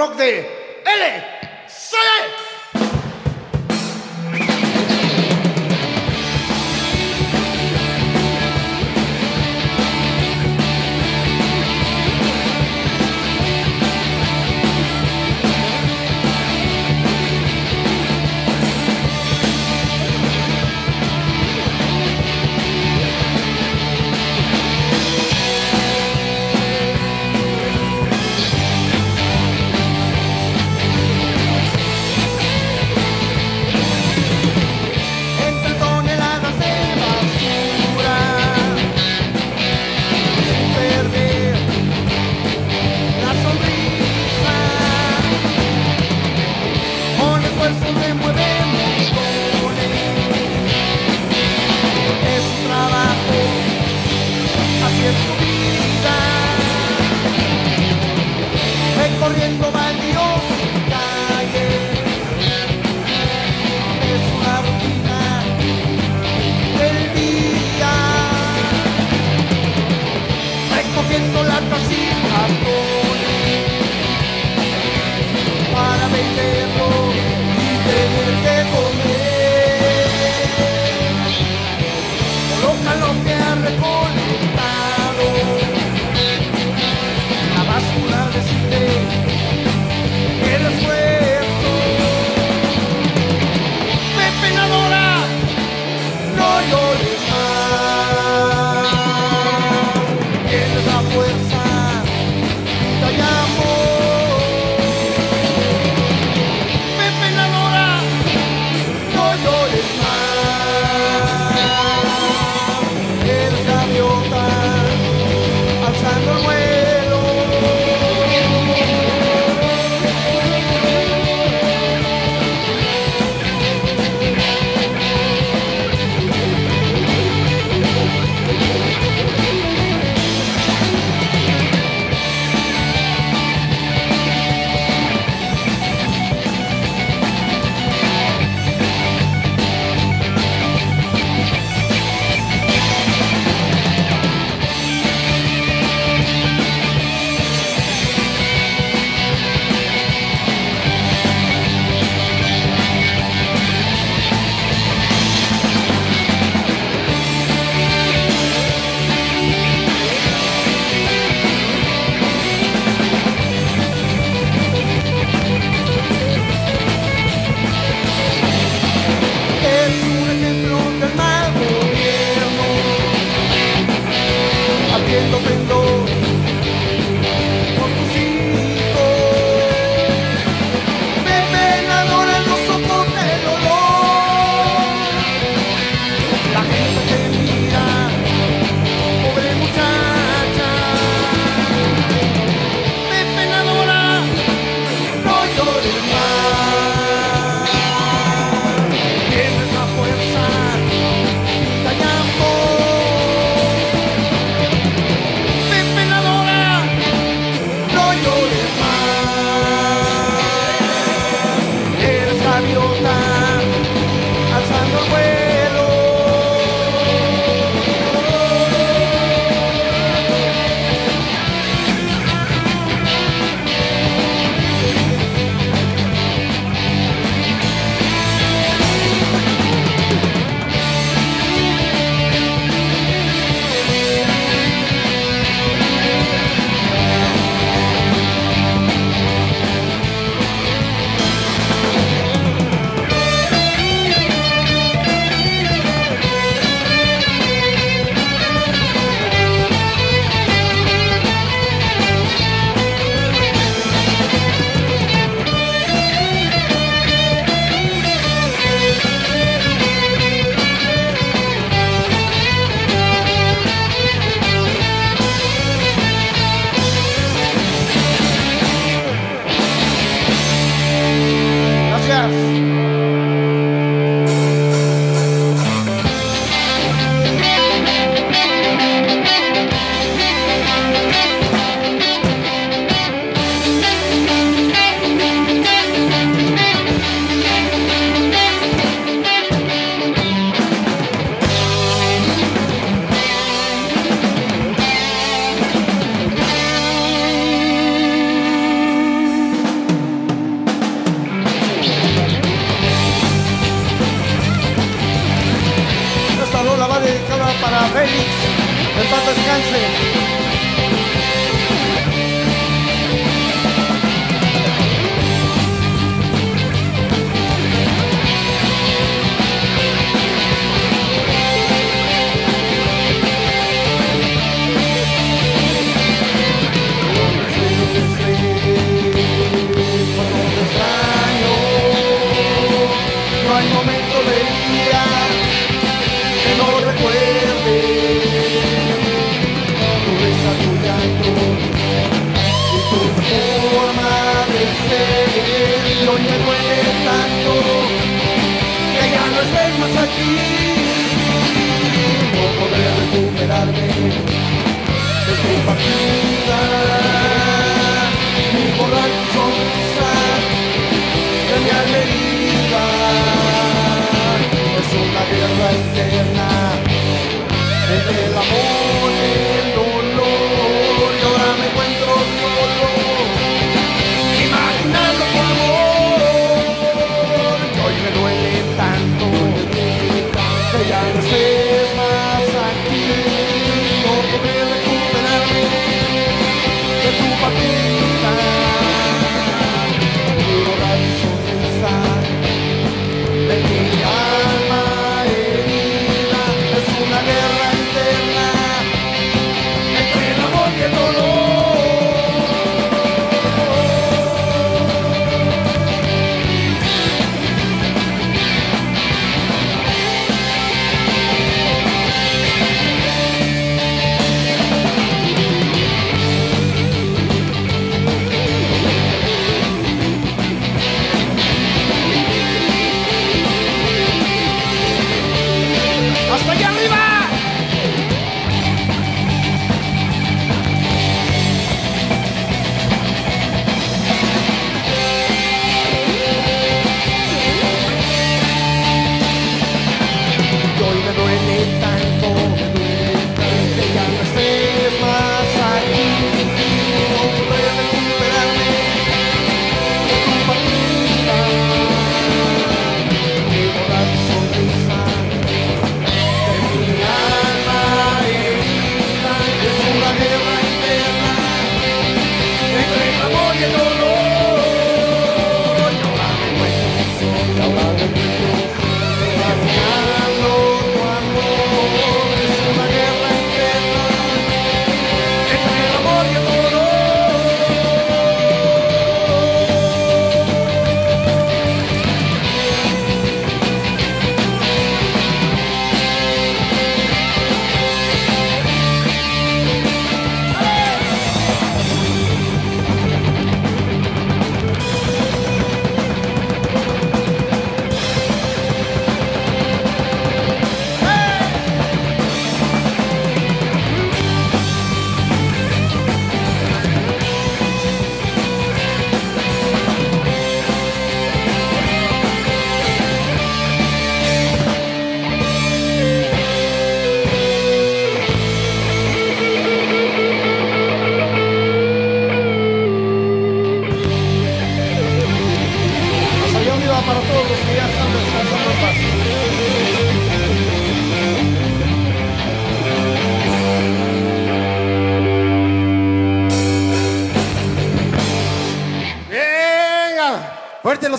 [0.00, 0.59] Rock de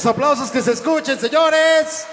[0.06, 2.06] aplausos que se escuchen, señores.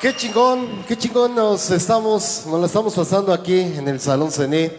[0.00, 4.72] Qué chingón, qué chingón nos estamos, nos la estamos pasando aquí en el Salón Cené.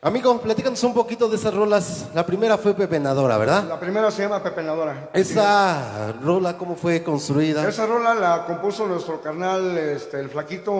[0.00, 2.06] Amigo, platícanos un poquito de esas rolas.
[2.14, 3.64] La primera fue Pepenadora, ¿verdad?
[3.64, 5.10] La primera se llama Pepenadora.
[5.12, 7.68] Esa rola, ¿cómo fue construida?
[7.68, 10.72] Esa rola la compuso nuestro carnal, este, el flaquito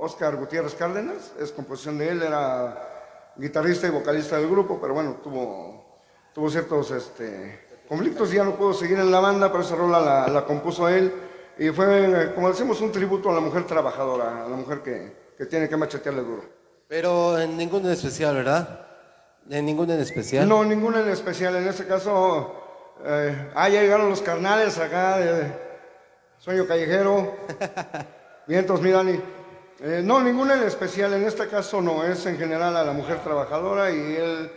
[0.00, 1.32] Oscar Gutiérrez Cárdenas.
[1.38, 6.00] Es composición de él, era guitarrista y vocalista del grupo, pero bueno, tuvo,
[6.32, 10.00] tuvo ciertos este, conflictos y ya no pudo seguir en la banda, pero esa rola
[10.00, 11.12] la, la compuso él.
[11.58, 15.46] Y fue, como decimos, un tributo a la mujer trabajadora, a la mujer que, que
[15.46, 16.42] tiene que machetearle duro.
[16.88, 18.86] Pero en ninguno en especial, ¿verdad?
[19.48, 20.48] En ninguno en especial.
[20.48, 21.56] No, ninguna en especial.
[21.56, 22.54] En este caso,
[23.04, 25.52] eh, ah, ya llegaron los carnales acá de
[26.38, 27.34] Sueño Callejero.
[28.46, 29.20] Vientos, mi Dani.
[29.80, 31.14] Eh, no, ninguna en especial.
[31.14, 32.04] En este caso no.
[32.04, 34.52] Es en general a la mujer trabajadora y él,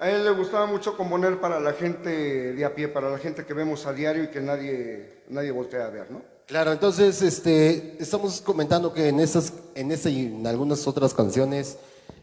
[0.00, 3.44] a él le gustaba mucho componer para la gente de a pie, para la gente
[3.44, 6.22] que vemos a diario y que nadie, nadie voltea a ver, ¿no?
[6.46, 11.76] Claro, entonces este, estamos comentando que en esas, en esa y en algunas otras canciones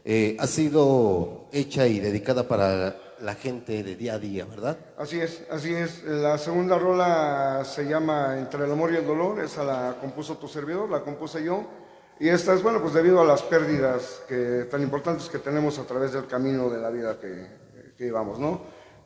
[0.04, 4.76] eh, ha sido hecha y dedicada para la gente de día a día, ¿verdad?
[4.98, 6.02] Así es, así es.
[6.02, 10.48] La segunda rola se llama Entre el amor y el dolor, esa la compuso tu
[10.48, 11.64] servidor, la compuse yo.
[12.18, 15.84] Y esta es, bueno, pues debido a las pérdidas que, tan importantes que tenemos a
[15.84, 17.67] través del camino de la vida que,
[17.98, 18.60] que llevamos, ¿no?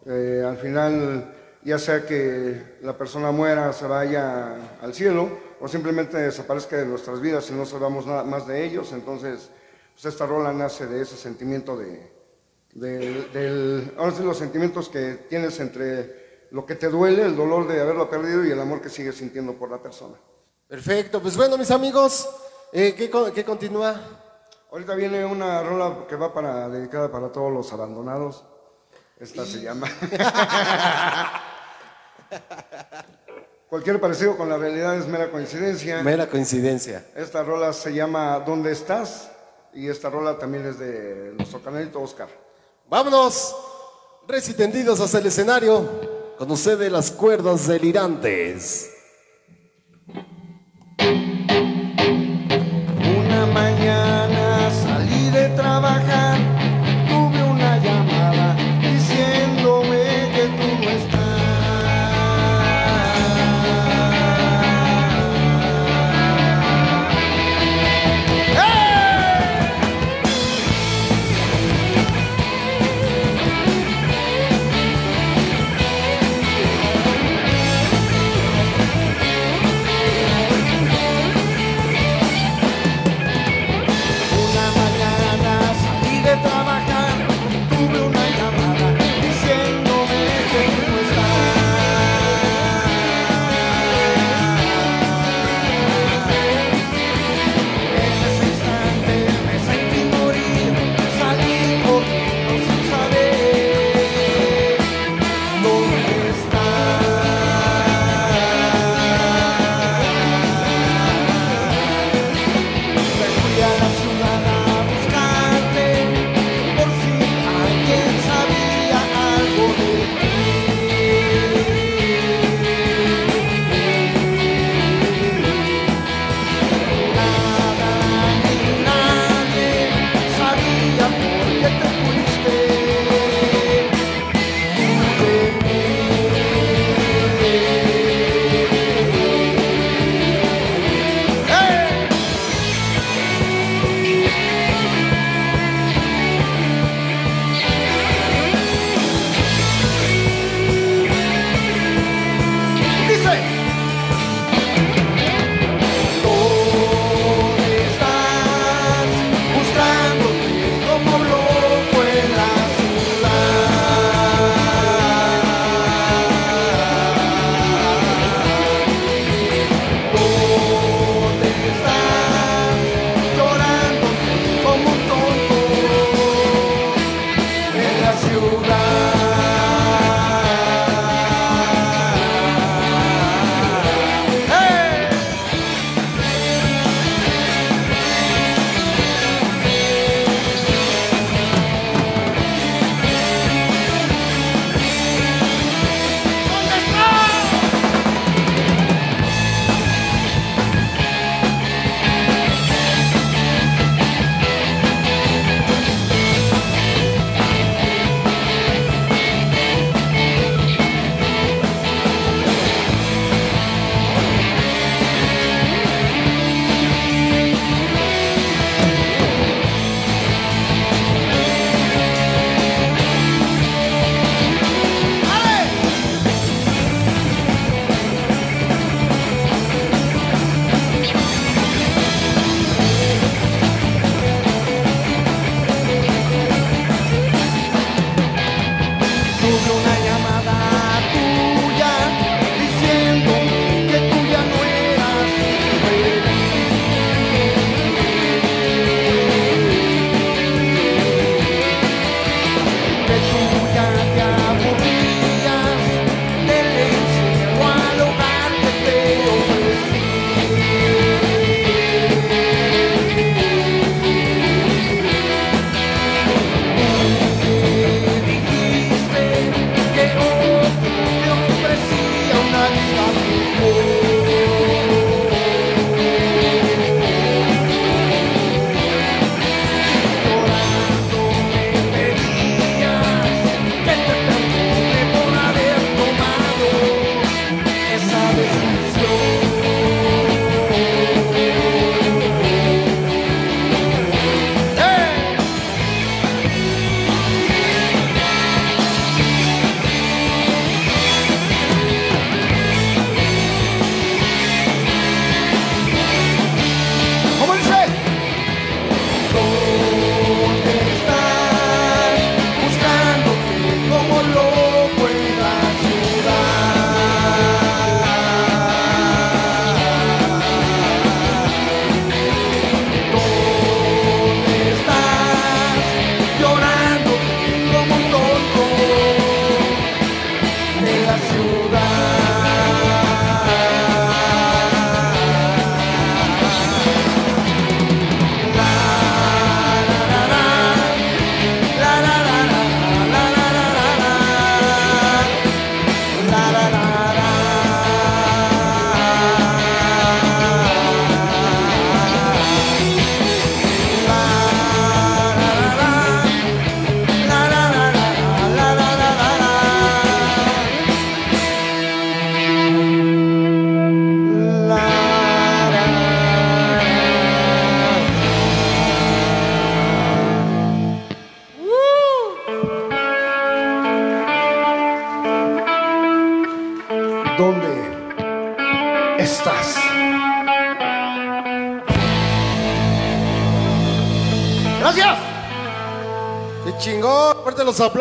[0.07, 1.35] Eh, al final,
[1.65, 5.29] ya sea que la persona muera, se vaya al cielo,
[5.61, 9.49] o simplemente desaparezca de nuestras vidas y no sabemos nada más de ellos, entonces,
[9.95, 12.13] pues esta rola nace de ese sentimiento de,
[12.75, 17.67] del, del- ahora sí, los sentimientos que tienes entre lo que te duele, el dolor
[17.67, 20.17] de haberlo perdido y el amor que sigues sintiendo por la persona.
[20.69, 22.29] Perfecto, pues bueno, mis amigos,
[22.73, 23.95] eh, ¿qué, qué continúa?
[24.71, 28.45] Ahorita viene una rola que va para dedicada para todos los abandonados.
[29.23, 29.89] Esta se llama.
[33.69, 36.03] Cualquier parecido con la realidad es mera coincidencia.
[36.03, 37.07] Mera coincidencia.
[37.15, 39.31] Esta rola se llama ¿Dónde estás?
[39.73, 42.29] Y esta rola también es de nuestro canalito Oscar.
[42.89, 43.55] Vámonos,
[44.27, 48.91] resitendidos hacia el escenario, con ustedes las cuerdas delirantes.
[53.17, 56.39] Una mañana salí de trabajar,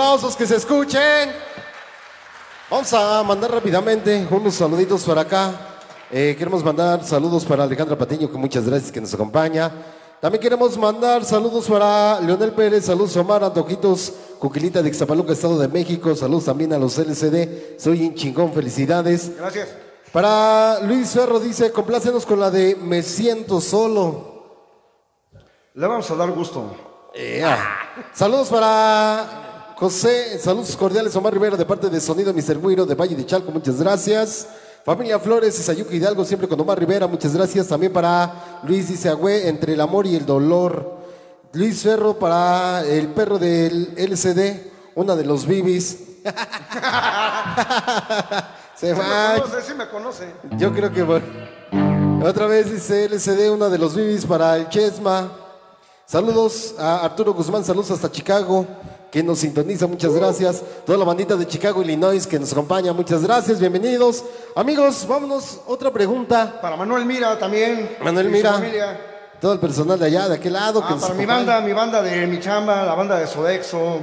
[0.02, 1.32] aplausos que se escuchen.
[2.72, 5.52] Vamos a mandar rápidamente unos saluditos para acá.
[6.10, 9.72] Eh, queremos mandar saludos para Alejandra Patiño, que muchas gracias que nos acompaña.
[10.20, 15.68] También queremos mandar saludos para Leonel Pérez, saludos Omar Antojitos, Cuquilita de Ixtapaluca, Estado de
[15.68, 19.38] México, saludos también a los LCD, soy un chingón, felicidades.
[19.38, 19.70] Gracias.
[20.12, 24.82] Para Luis Ferro dice, complácenos con la de Me siento solo.
[25.76, 26.76] Le vamos a dar gusto.
[28.14, 29.41] Saludos para
[29.82, 32.61] José, saludos cordiales Omar Rivera de parte de Sonido Mr.
[32.61, 34.47] Guiro de Valle de Chalco, muchas gracias.
[34.86, 37.67] Familia Flores, Sayuca Hidalgo, siempre con Omar Rivera, muchas gracias.
[37.67, 40.99] También para Luis dice Agüe, entre el amor y el dolor.
[41.53, 45.97] Luis Ferro para el perro del LCD, una de los bibis.
[48.75, 49.43] Se va.
[49.65, 50.32] sí me conoce.
[50.59, 51.25] Yo creo que bueno.
[52.23, 55.32] Otra vez dice LCD, una de los bibis para el Chesma.
[56.05, 58.67] Saludos a Arturo Guzmán, saludos hasta Chicago,
[59.12, 60.64] que nos sintoniza, muchas gracias.
[60.86, 64.24] Toda la bandita de Chicago, Illinois, que nos acompaña, muchas gracias, bienvenidos.
[64.55, 66.59] Amigos, vámonos, otra pregunta.
[66.62, 67.97] Para Manuel Mira también.
[68.01, 69.01] Manuel Mira, familia.
[69.41, 70.82] todo el personal de allá, de aquel lado.
[70.82, 73.99] Ah, que nos para mi banda, mi banda de mi chamba, la banda de Sodexo.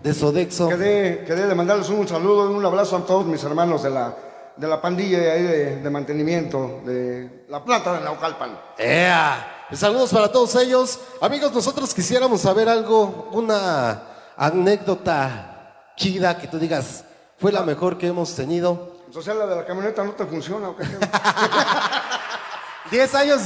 [0.00, 0.68] De Sodexo.
[0.68, 4.14] Quedé, quedé de mandarles un saludo y un abrazo a todos mis hermanos de la,
[4.56, 8.56] de la pandilla de, ahí de, de mantenimiento de la planta de Naucalpan.
[8.78, 9.66] ¡Ea!
[9.72, 11.00] Saludos para todos ellos.
[11.20, 17.04] Amigos, nosotros quisiéramos saber algo, una anécdota chida que tú digas,
[17.38, 18.94] fue la mejor que hemos tenido.
[19.14, 20.70] O sea, la de la camioneta no te funciona.
[20.70, 20.84] ¿o qué?
[22.90, 23.40] 10 años.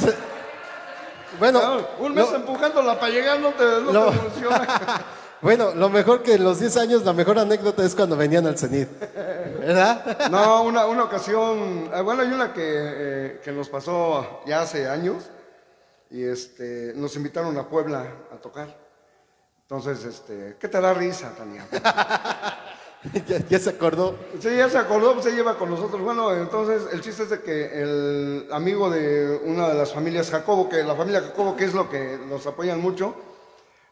[1.38, 1.60] Bueno,
[2.00, 4.66] un mes lo- empujándola para llegar no te, no lo- te funciona.
[5.42, 8.58] bueno, lo mejor que en los 10 años, la mejor anécdota es cuando venían al
[8.58, 8.88] CENIT.
[9.60, 10.16] ¿Verdad?
[10.30, 14.88] No, una, una ocasión, eh, bueno, hay una que, eh, que nos pasó ya hace
[14.88, 15.24] años
[16.10, 18.87] y este, nos invitaron a Puebla a tocar.
[19.70, 21.66] Entonces, este, ¿qué te da risa, Tania?
[23.26, 24.16] ya, ya se acordó.
[24.40, 26.00] Sí, ya se acordó, pues se lleva con nosotros.
[26.00, 30.70] Bueno, entonces el chiste es de que el amigo de una de las familias Jacobo,
[30.70, 33.14] que la familia Jacobo, que es lo que nos apoyan mucho,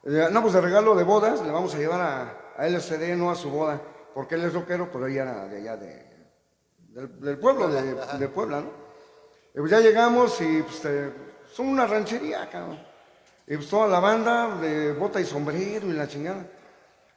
[0.04, 3.30] eh, no, pues de regalo de bodas le vamos a llevar a, a LCD, no
[3.30, 3.78] a su boda,
[4.14, 6.06] porque él es rockero, pero ella era de allá de,
[6.88, 8.70] del, del pueblo, de, de Puebla, ¿no?
[9.54, 11.12] Y pues ya llegamos y pues eh,
[11.52, 12.95] son una ranchería, cabrón.
[13.46, 16.44] Y pues toda la banda de bota y sombrero y la chingada.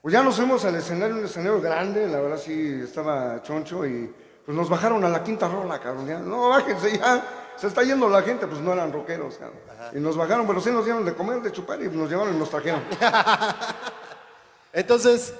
[0.00, 4.14] Pues ya nos fuimos al escenario, un escenario grande, la verdad sí estaba choncho y
[4.46, 6.06] pues nos bajaron a la quinta rola, cabrón.
[6.06, 7.22] ya, no, bájense ya,
[7.56, 9.60] se está yendo la gente, pues no eran rockeros, cabrón.
[9.92, 12.38] Y nos bajaron, pero sí nos dieron de comer, de chupar y nos llevaron y
[12.38, 12.82] nos trajeron.
[14.72, 15.34] Entonces,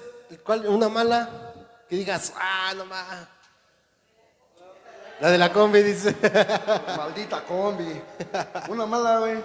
[0.45, 1.55] ¿cuál, una mala
[1.89, 3.07] que digas, ah, no más.
[5.21, 6.17] La de la combi dice.
[6.97, 8.01] Maldita combi.
[8.69, 9.45] Una mala, güey.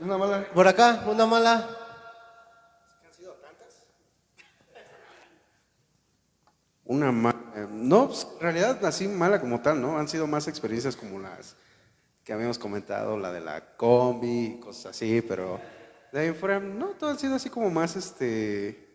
[0.00, 0.44] Una mala.
[0.52, 1.68] Por acá, una mala.
[6.84, 9.98] Una ma- eh, no, pues, en realidad así mala como tal, ¿no?
[9.98, 11.56] Han sido más experiencias como las
[12.22, 15.60] que habíamos comentado, la de la combi, cosas así, pero
[16.12, 18.88] de ahí en fuera, no, todo ha sido así como más, este,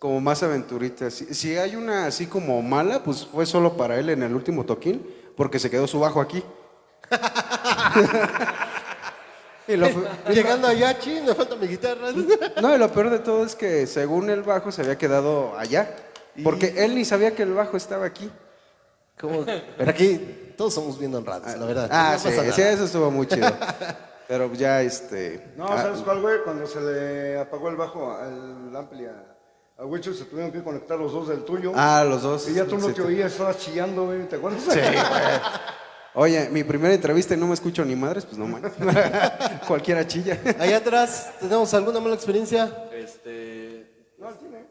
[0.00, 1.14] como más aventuritas.
[1.14, 4.64] Si, si hay una así como mala, pues fue solo para él en el último
[4.64, 5.06] toquín,
[5.36, 6.42] porque se quedó su bajo aquí.
[9.68, 9.88] Y lo-
[10.32, 12.08] Llegando allá, ching, me falta mi guitarra.
[12.62, 15.94] no, y lo peor de todo es que según el bajo se había quedado allá,
[16.42, 18.30] porque él ni sabía que el bajo estaba aquí.
[19.20, 19.44] ¿Cómo?
[19.44, 21.88] Pero aquí todos somos bien honrados, la verdad.
[21.92, 23.48] Ah, No sí, sí, eso estuvo muy chido.
[24.28, 25.52] Pero ya, este...
[25.56, 26.42] No, ah, ¿sabes cuál, güey?
[26.44, 31.12] Cuando se le apagó el bajo al ampli a, Wicho, se tuvieron que conectar los
[31.12, 31.72] dos del tuyo.
[31.74, 32.46] Ah, los dos.
[32.48, 34.60] Y ya tú no Sí, te oías, estabas chillando, güey, ¿te acuerdas?
[34.62, 34.96] Sí, güey.
[36.14, 38.72] Oye, mi primera entrevista y no me escucho ni madres, pues no mames.
[39.68, 40.40] Cualquiera chilla.
[40.58, 42.88] Allá atrás, ¿tenemos alguna mala experiencia?
[42.92, 43.86] Este.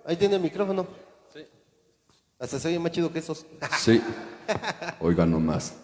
[0.06, 0.86] Ahí tiene el micrófono.
[1.34, 1.46] Sí.
[2.40, 3.46] Hasta se oye más chido que esos.
[3.78, 4.02] Sí.
[5.00, 5.76] Oiga nomás.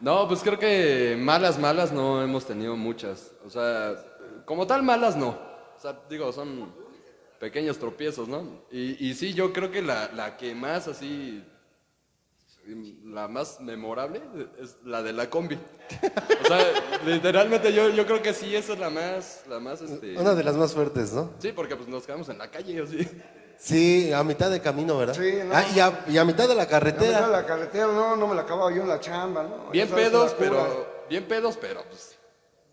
[0.00, 3.32] No, pues creo que malas, malas no hemos tenido muchas.
[3.44, 3.94] O sea,
[4.44, 5.30] como tal malas no.
[5.76, 6.72] O sea, digo, son
[7.38, 8.62] pequeños tropiezos, ¿no?
[8.70, 11.44] Y, y sí, yo creo que la, la que más así,
[13.04, 14.20] la más memorable
[14.60, 15.56] es la de la combi.
[15.56, 16.58] O sea,
[17.06, 20.18] literalmente yo, yo creo que sí, esa es la más, la más, este...
[20.18, 21.30] Una de las más fuertes, ¿no?
[21.38, 23.08] Sí, porque pues nos quedamos en la calle, así.
[23.58, 25.14] Sí, a mitad de camino, ¿verdad?
[25.14, 25.54] Sí, no.
[25.54, 27.20] Ah, y, a, y a mitad de la carretera.
[27.20, 29.70] verdad, la carretera, no, no me la acababa yo en la chamba, ¿no?
[29.70, 31.04] Bien pedos, pero...
[31.08, 32.16] Bien pedos, pero pues...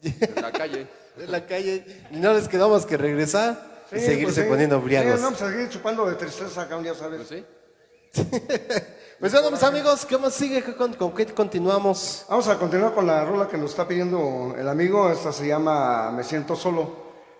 [0.02, 0.88] En la calle.
[1.16, 1.86] En la calle.
[2.10, 4.41] Y no les quedó más que regresar y seguirse pues sí.
[4.50, 5.18] poniendo briagos.
[5.18, 7.22] Sí, no, pues seguir chupando de tristeza, cabrón, ya sabes.
[7.28, 7.44] Pues
[8.16, 8.24] sí.
[9.24, 10.62] Pues bueno, mis amigos, ¿qué más sigue?
[10.62, 12.26] ¿Qué con, qué continuamos?
[12.28, 15.10] Vamos a continuar con la rola que nos está pidiendo el amigo.
[15.10, 16.94] Esta se llama Me siento solo.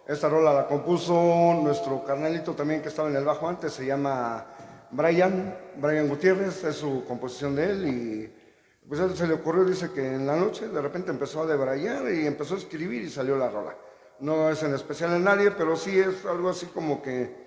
[0.08, 1.14] Esta rola la compuso
[1.62, 3.74] nuestro carnalito también que estaba en el bajo antes.
[3.74, 4.46] Se llama
[4.92, 6.64] Brian, Brian Gutiérrez.
[6.64, 7.86] Es su composición de él.
[7.86, 11.48] Y pues a se le ocurrió, dice que en la noche de repente empezó a
[11.48, 13.76] debrayar y empezó a escribir y salió la rola.
[14.22, 17.44] No es en especial en nadie, pero sí es algo así como que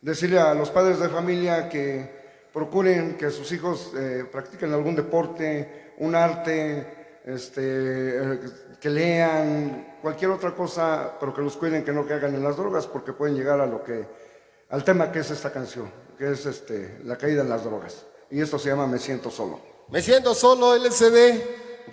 [0.00, 2.15] decirle a los padres de familia que
[2.56, 8.40] procuren que sus hijos eh, practiquen algún deporte, un arte, este, eh,
[8.80, 12.86] que lean, cualquier otra cosa, pero que los cuiden, que no caigan en las drogas,
[12.86, 14.08] porque pueden llegar a lo que,
[14.70, 18.06] al tema que es esta canción, que es este, la caída en las drogas.
[18.30, 19.60] Y esto se llama Me siento solo.
[19.90, 21.42] Me siento solo, LCD,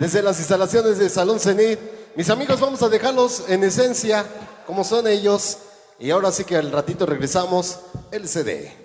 [0.00, 1.78] desde las instalaciones de Salón Cenit.
[2.16, 4.24] Mis amigos, vamos a dejarlos en esencia,
[4.66, 5.58] como son ellos.
[5.98, 8.83] Y ahora sí que al ratito regresamos, LCD.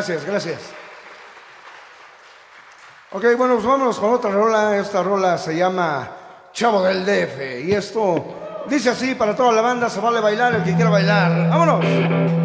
[0.00, 0.60] Gracias, gracias.
[3.12, 4.78] Ok, bueno, pues vámonos con otra rola.
[4.78, 6.08] Esta rola se llama
[6.54, 7.66] Chavo del DF.
[7.66, 11.50] Y esto dice así para toda la banda, se vale bailar el que quiera bailar.
[11.50, 12.39] ¡Vámonos!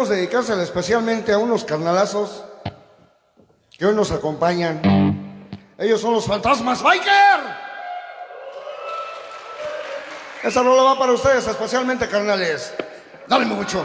[0.00, 2.42] Queremos dedicársela especialmente a unos carnalazos
[3.76, 4.80] que hoy nos acompañan.
[5.76, 7.40] Ellos son los fantasmas biker.
[10.42, 12.72] Esa rola va para ustedes, especialmente carnales.
[13.28, 13.84] Dale mucho.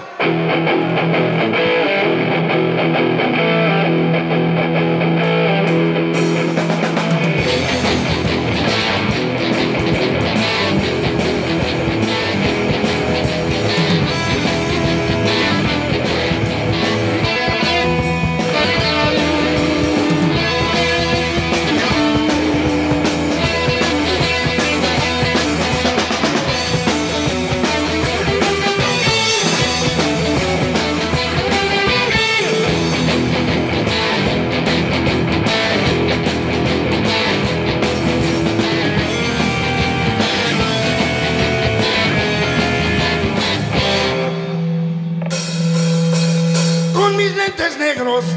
[48.06, 48.35] Lentes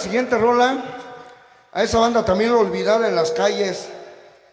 [0.00, 0.82] siguiente rola
[1.72, 3.88] a esa banda también olvidada en las calles.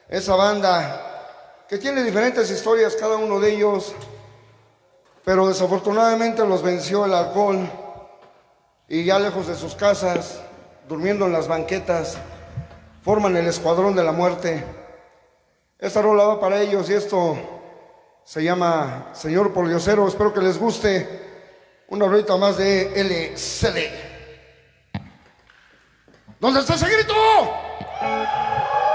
[0.07, 3.93] Esa banda que tiene diferentes historias, cada uno de ellos,
[5.25, 7.69] pero desafortunadamente los venció el alcohol
[8.87, 10.39] y ya lejos de sus casas,
[10.87, 12.17] durmiendo en las banquetas,
[13.03, 14.63] forman el escuadrón de la muerte.
[15.79, 17.37] Esta rola va para ellos y esto
[18.23, 20.07] se llama Señor Poliocero.
[20.07, 21.25] Espero que les guste.
[21.89, 24.06] Una horita más de LCD.
[26.39, 27.13] ¿Dónde está ese grito?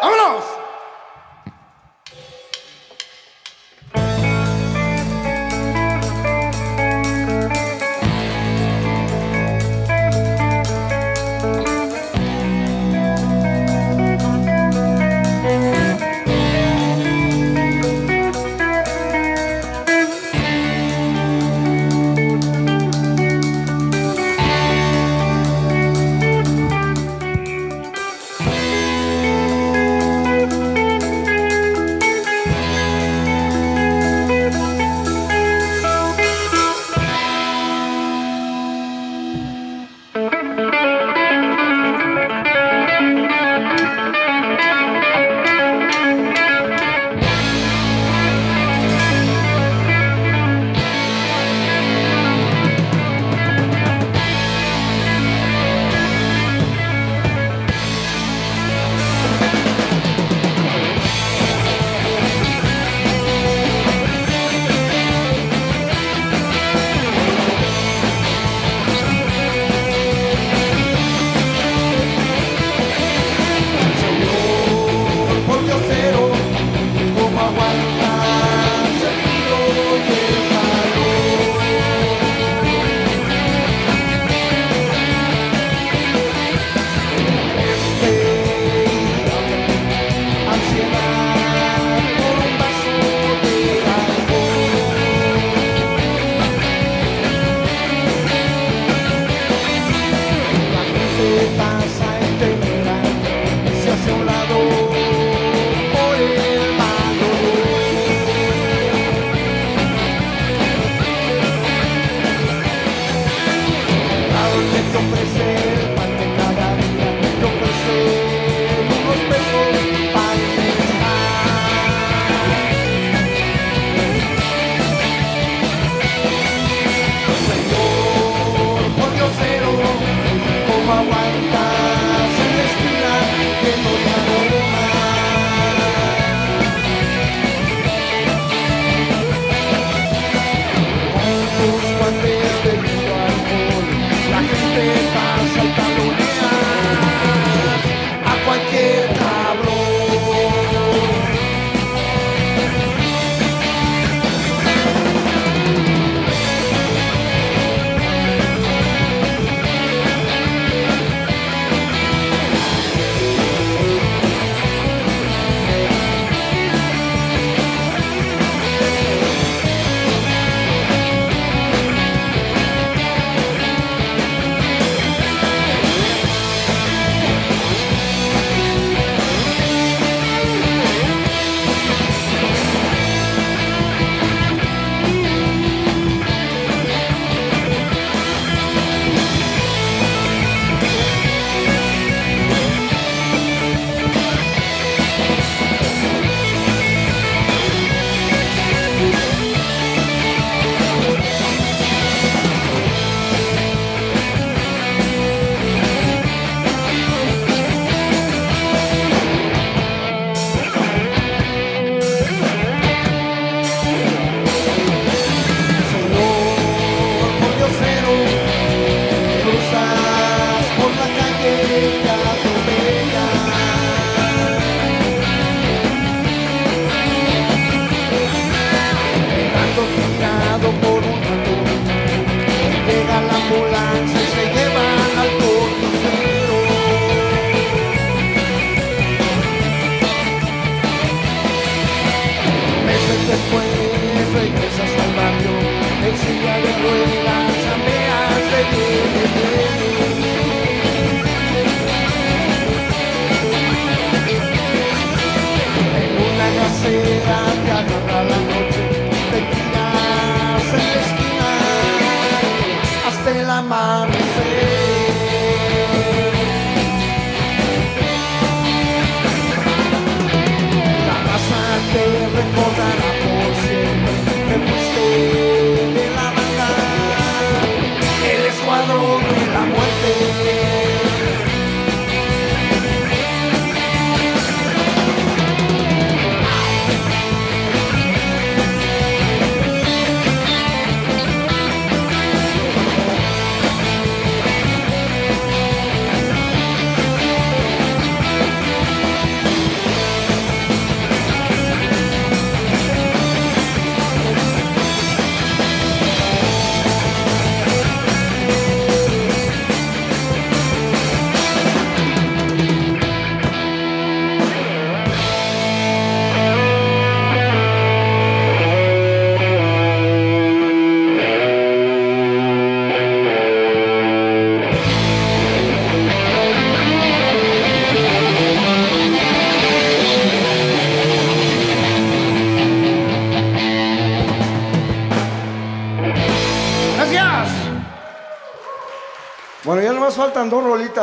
[0.01, 0.62] ¡Vámonos!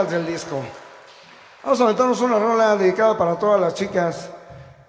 [0.08, 0.62] del disco.
[1.62, 4.30] Vamos a aventarnos una rola dedicada para todas las chicas.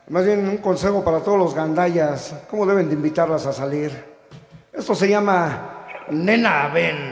[0.09, 2.35] Más bien un consejo para todos los gandallas.
[2.49, 4.05] ¿Cómo deben de invitarlas a salir?
[4.73, 7.10] Esto se llama Nena Ven.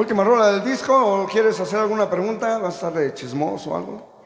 [0.00, 2.56] Última rola del disco o quieres hacer alguna pregunta?
[2.56, 4.24] ¿Vas a estar de chismoso o algo?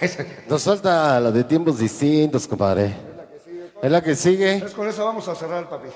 [0.48, 2.94] Nos falta la de tiempos distintos, compadre.
[3.82, 4.52] Es la que sigue.
[4.52, 5.88] Entonces con eso vamos a cerrar, papi.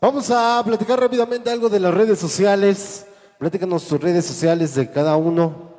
[0.00, 3.04] Vamos a platicar rápidamente algo de las redes sociales.
[3.36, 5.74] Platícanos tus redes sociales de cada uno.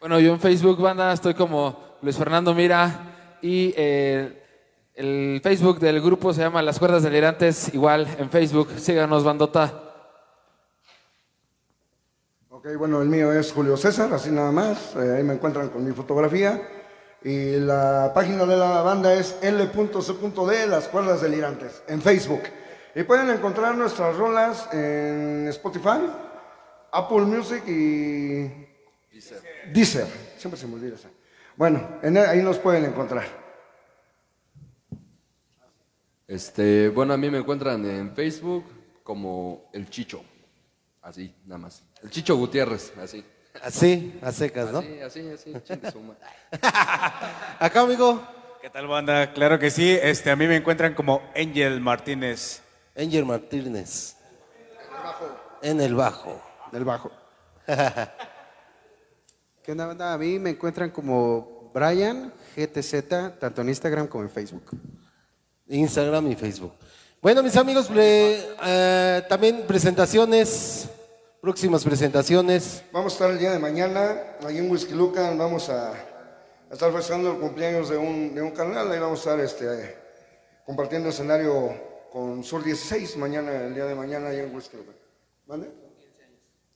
[0.00, 4.47] Bueno, yo en Facebook, banda, estoy como Luis Fernando Mira y eh,
[4.98, 8.70] el Facebook del grupo se llama Las Cuerdas Delirantes, igual en Facebook.
[8.78, 9.72] Síganos, bandota.
[12.50, 14.96] Ok, bueno, el mío es Julio César, así nada más.
[14.96, 16.60] Eh, ahí me encuentran con mi fotografía.
[17.22, 20.66] Y la página de la banda es L.C.D.
[20.66, 22.42] Las Cuerdas Delirantes, en Facebook.
[22.96, 26.10] Y pueden encontrar nuestras rolas en Spotify,
[26.90, 28.48] Apple Music y...
[29.12, 29.42] Deezer.
[29.72, 30.06] Deezer.
[30.36, 31.08] Siempre se me olvida esa.
[31.54, 33.47] Bueno, e, ahí nos pueden encontrar.
[36.28, 38.62] Este, bueno, a mí me encuentran en Facebook
[39.02, 40.22] como El Chicho.
[41.00, 41.82] Así, nada más.
[42.02, 43.24] El Chicho Gutiérrez, así.
[43.62, 44.80] Así, a secas, ¿no?
[44.80, 45.54] Así, así, así.
[47.58, 48.22] Acá, amigo.
[48.60, 49.32] ¿Qué tal, banda?
[49.32, 49.98] Claro que sí.
[50.02, 52.60] Este, a mí me encuentran como Angel Martínez.
[52.94, 54.16] Angel Martínez.
[55.62, 56.42] En el bajo.
[56.70, 57.10] Del bajo.
[59.62, 60.12] ¿Qué onda, banda?
[60.12, 64.76] A mí me encuentran como Brian GTZ, tanto en Instagram como en Facebook.
[65.68, 66.72] Instagram y Facebook.
[67.20, 70.88] Bueno, mis amigos, le- eh, también presentaciones,
[71.40, 72.82] próximas presentaciones.
[72.92, 74.16] Vamos a estar el día de mañana
[74.46, 75.36] allí en Whisky Lucan.
[75.36, 78.90] Vamos a, a estar festejando el cumpleaños de un, de un canal.
[78.92, 79.96] Ahí vamos a estar este,
[80.64, 81.74] compartiendo escenario
[82.12, 84.94] con Sur 16 mañana, el día de mañana, allí en Whisky Lucan.
[85.46, 85.68] ¿Mande?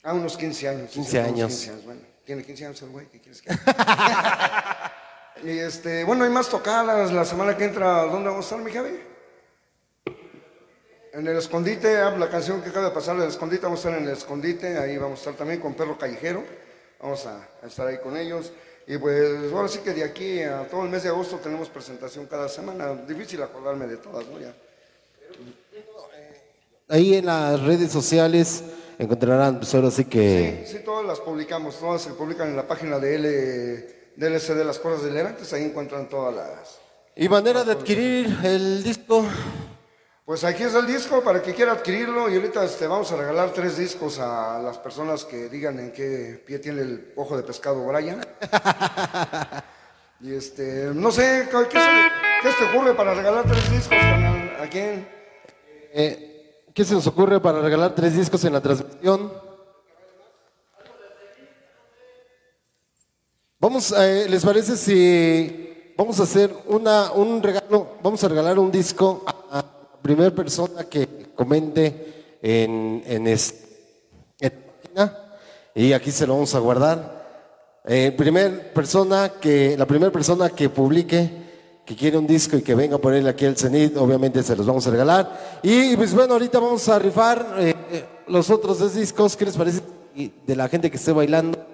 [0.03, 0.91] Ah, unos 15 años.
[0.91, 1.49] sí, 15 sí, unos años.
[1.53, 1.85] 15 años.
[1.85, 3.51] Bueno, tiene 15 años el güey, ¿qué quieres que
[5.43, 8.05] Y este, bueno, hay más tocadas la semana que entra.
[8.05, 9.01] ¿Dónde vamos a estar, mi Javi?
[11.13, 14.01] En el escondite, ah, la canción que acaba de pasar, el escondite, vamos a estar
[14.01, 16.43] en el escondite, ahí vamos a estar también con Perro Callejero,
[17.01, 18.53] vamos a, a estar ahí con ellos.
[18.87, 22.27] Y pues ahora sí que de aquí a todo el mes de agosto tenemos presentación
[22.27, 24.39] cada semana, difícil acordarme de todas, ¿no?
[24.39, 24.55] Ya.
[26.89, 28.63] Ahí en las redes sociales
[28.99, 30.65] encontrarán, pues ahora sí que...
[30.67, 34.79] Sí, todas las publicamos, todas se publican en la página de, L, de LCD Las
[34.79, 36.79] Cosas Delirantes, ahí encuentran todas las...
[37.15, 39.25] Y manera de adquirir el disco.
[40.25, 43.53] Pues aquí es el disco para que quiera adquirirlo y ahorita este, vamos a regalar
[43.53, 47.85] tres discos a las personas que digan en qué pie tiene el ojo de pescado
[47.87, 48.25] Brian.
[50.21, 51.89] y este, no sé, ¿qué, qué se,
[52.43, 55.09] qué se te ocurre para regalar tres discos a quién?
[55.93, 59.52] Eh, ¿Qué se nos ocurre para regalar tres discos en la transmisión?
[63.63, 67.91] Vamos, eh, ¿les parece si vamos a hacer una, un regalo?
[68.03, 69.65] Vamos a regalar un disco a la
[70.03, 73.55] primera persona que comente en, en, es-
[74.41, 74.73] en la
[75.05, 75.19] página
[75.77, 77.23] y aquí se lo vamos a guardar.
[77.85, 81.31] Eh, primer persona que, la primera persona que publique
[81.87, 84.67] que quiere un disco y que venga a ponerle aquí el cenit, obviamente se los
[84.67, 85.61] vamos a regalar.
[85.63, 87.75] Y pues bueno, ahorita vamos a rifar eh,
[88.27, 89.37] los otros dos discos.
[89.37, 89.83] ¿Qué les parece?
[90.47, 91.72] De la gente que esté bailando.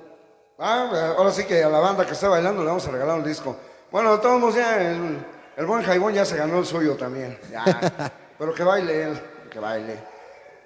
[0.60, 3.24] Ah, ahora sí que a la banda que está bailando le vamos a regalar un
[3.24, 3.56] disco.
[3.92, 5.24] Bueno, de todos modos ya el,
[5.56, 7.38] el buen Jaibón ya se ganó el suyo también.
[7.50, 8.12] Ya.
[8.38, 9.96] Pero que baile él, que baile.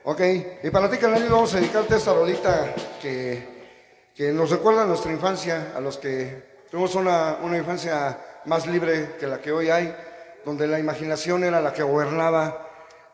[0.04, 0.20] Ok,
[0.62, 5.12] y para ti, Canelli, vamos a dedicarte esta rolita que, que nos recuerda a nuestra
[5.12, 9.94] infancia, a los que tuvimos una, una infancia más libre que la que hoy hay,
[10.44, 12.66] donde la imaginación era la que gobernaba,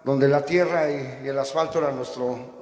[0.05, 2.58] donde la tierra y, y el asfalto era nuestro,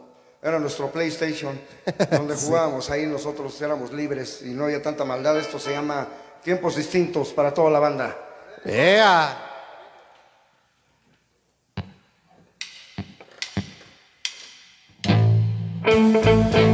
[0.49, 1.59] era nuestro PlayStation,
[2.11, 5.39] donde jugábamos ahí nosotros éramos libres y no había tanta maldad.
[5.39, 6.07] Esto se llama
[6.43, 8.17] Tiempos Distintos para toda la banda.
[8.65, 9.43] ¡Ea!
[15.87, 16.66] Caminando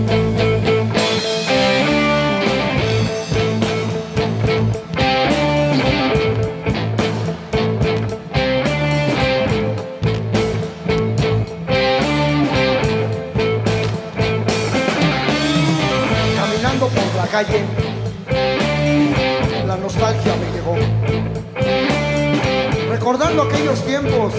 [19.66, 20.76] la nostalgia me llegó.
[22.88, 24.32] Recordando aquellos tiempos,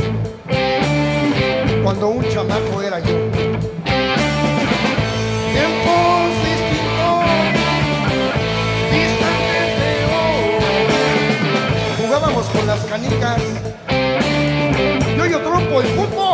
[1.84, 3.18] cuando un chamaco era yo.
[5.52, 7.26] Tiempos distintos,
[8.92, 10.52] distantes de hoy.
[12.06, 13.42] Jugábamos con las canicas,
[15.18, 16.33] yo y trompo el fútbol.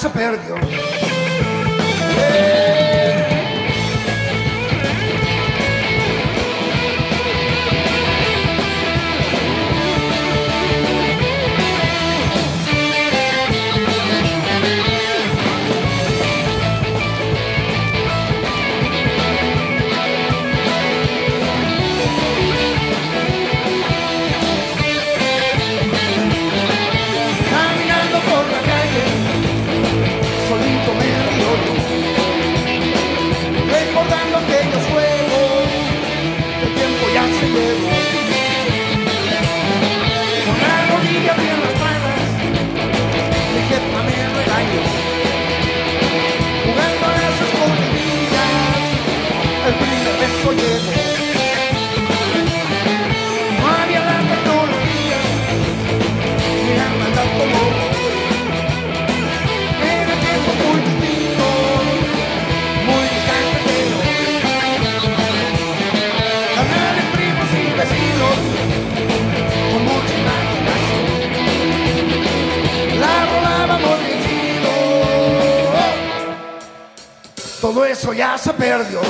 [0.00, 0.79] Se perdió.
[50.52, 50.92] Llegó.
[53.58, 55.18] No había la tecnología
[56.64, 57.74] ni la maldad como hoy.
[59.82, 61.54] Eran tiempos muy distintos,
[62.86, 63.78] muy hoy.
[66.56, 68.36] Canales, primos y vecinos,
[69.70, 71.06] con mucha imaginación.
[73.00, 74.72] La rolábamos bien chido.
[77.60, 79.00] Todo eso ya se perdió.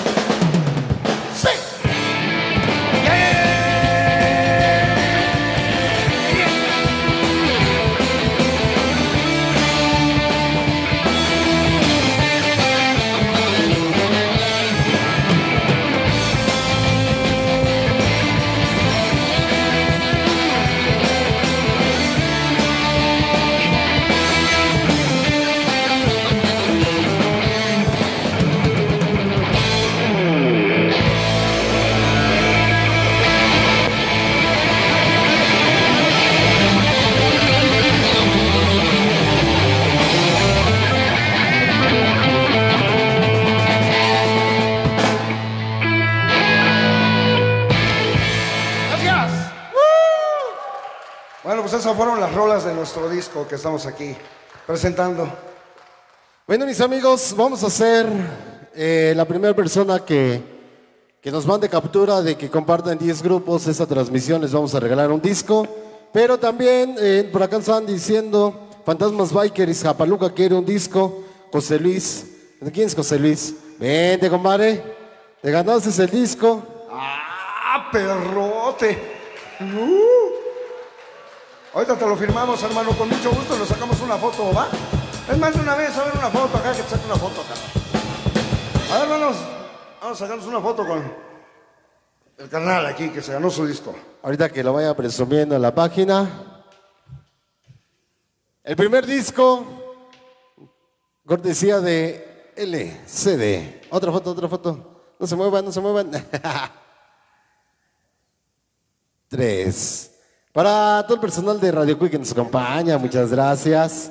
[51.91, 54.15] Esas fueron las rolas de nuestro disco que estamos aquí
[54.65, 55.29] presentando.
[56.47, 58.07] Bueno, mis amigos, vamos a hacer
[58.77, 60.41] eh, la primera persona que,
[61.21, 64.41] que nos mande captura de que compartan 10 grupos esta transmisión.
[64.41, 65.67] Les vamos a regalar un disco.
[66.13, 71.25] Pero también eh, por acá estaban diciendo Fantasmas Bikers, Japaluca quiere un disco.
[71.51, 72.25] José Luis,
[72.61, 73.53] ¿de quién es José Luis?
[73.81, 74.81] Vente, compadre.
[75.43, 76.63] Te ganaste el disco.
[76.89, 78.97] ¡Ah, perrote!
[79.61, 80.40] Uh.
[81.73, 83.57] Ahorita te lo firmamos, hermano, con mucho gusto.
[83.57, 84.67] Nos sacamos una foto, ¿va?
[85.31, 87.43] Es más de una vez, a ver una foto acá, que te saque una foto
[87.43, 87.55] acá.
[88.93, 89.37] A ver, hermanos,
[90.01, 91.15] vamos a sacarnos una foto con
[92.39, 93.95] el canal aquí que se ganó su disco.
[94.23, 96.65] Ahorita que lo vaya presumiendo en la página.
[98.65, 99.65] El primer disco,
[101.25, 103.87] cortesía de LCD.
[103.91, 105.15] Otra foto, otra foto.
[105.21, 106.11] No se muevan, no se muevan.
[109.29, 110.10] Tres.
[110.53, 114.11] Para todo el personal de Radio Quick que nos acompaña, muchas gracias.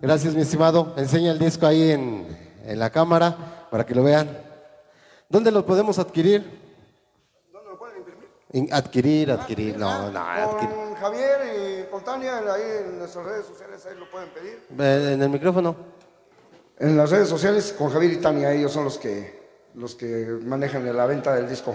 [0.00, 0.94] Gracias, mi estimado.
[0.96, 2.26] Enseña el disco ahí en,
[2.64, 4.28] en la cámara para que lo vean.
[5.28, 6.60] ¿Dónde lo podemos adquirir?
[8.52, 10.74] En- adquirir, adquirir, no, no, adquirir.
[10.74, 14.58] Con Javier y con Tania, ahí en nuestras redes sociales, ahí lo pueden pedir.
[14.78, 15.74] Eh, En el micrófono.
[16.78, 19.40] En las redes sociales, con Javier y Tania, ellos son los que,
[19.74, 21.74] los que manejan la venta del disco.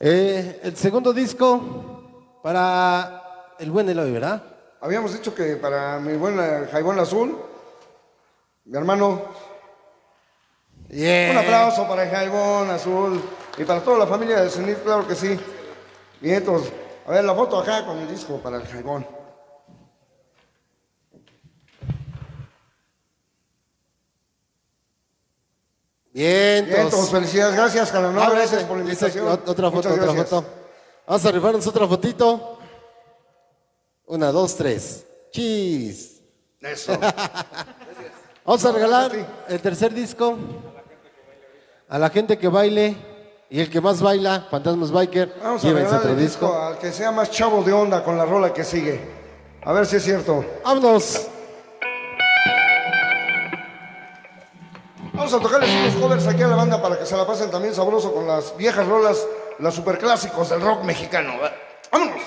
[0.00, 3.24] Eh, el segundo disco para
[3.58, 4.42] el buen Eloy, ¿verdad?
[4.80, 6.36] Habíamos dicho que para mi buen
[6.70, 7.36] Jaibón Azul,
[8.64, 9.22] mi hermano,
[10.90, 11.32] Yeah.
[11.32, 13.20] un aplauso para el Jaibón Azul
[13.58, 15.38] y para toda la familia de Cenit, claro que sí.
[16.20, 16.72] Bien, entonces,
[17.06, 19.06] a ver la foto acá con el disco para el Jaibón.
[26.12, 29.26] Bien, entonces, felicidades, gracias, Calanova, Ah, gracias por la invitación.
[29.26, 30.28] ot- Otra foto, Muchas otra gracias.
[30.30, 30.46] foto.
[31.06, 32.57] Vamos a rifarnos otra fotito.
[34.08, 35.04] Una, dos, tres.
[35.30, 36.22] Cheese.
[36.60, 36.98] Eso.
[38.44, 39.12] Vamos a regalar
[39.48, 40.36] el tercer disco
[41.88, 42.96] a la gente que baile
[43.50, 46.46] y el que más baila, Fantasmas Biker, Vamos a llévense regalar otro el disco.
[46.46, 48.98] disco al que sea más chavo de onda con la rola que sigue.
[49.62, 50.44] A ver si es cierto.
[50.64, 51.28] Vámonos.
[55.12, 57.74] Vamos a tocarles unos covers aquí a la banda para que se la pasen también
[57.74, 59.26] sabroso con las viejas rolas,
[59.58, 61.34] las superclásicos del rock mexicano.
[61.92, 62.22] ¡Vámonos!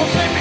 [0.00, 0.39] will save me.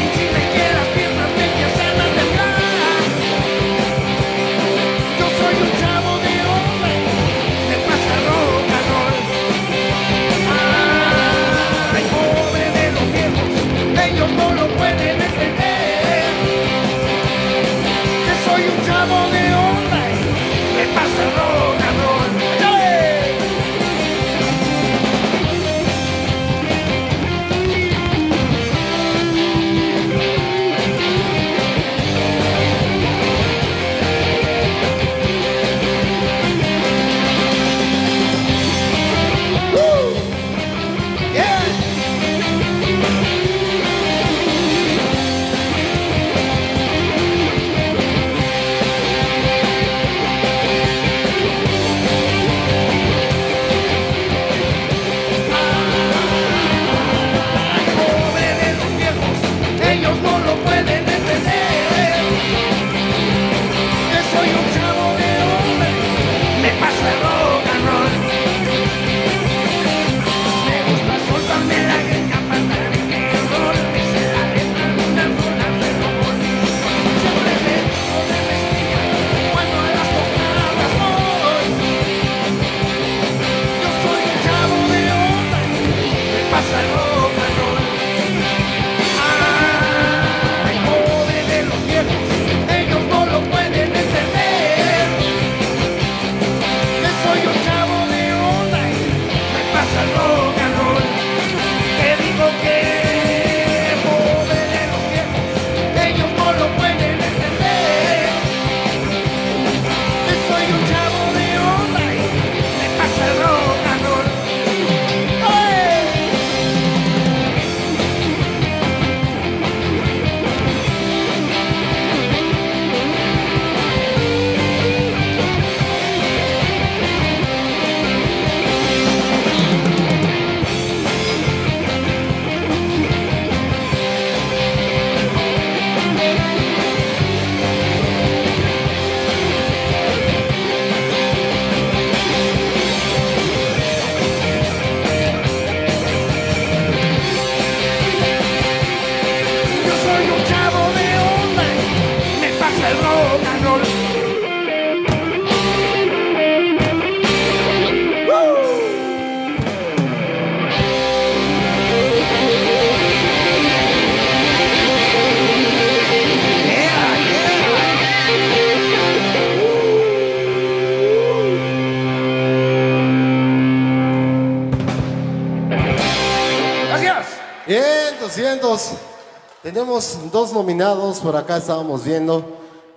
[179.80, 182.43] Tenemos dos nominados, por acá estábamos viendo.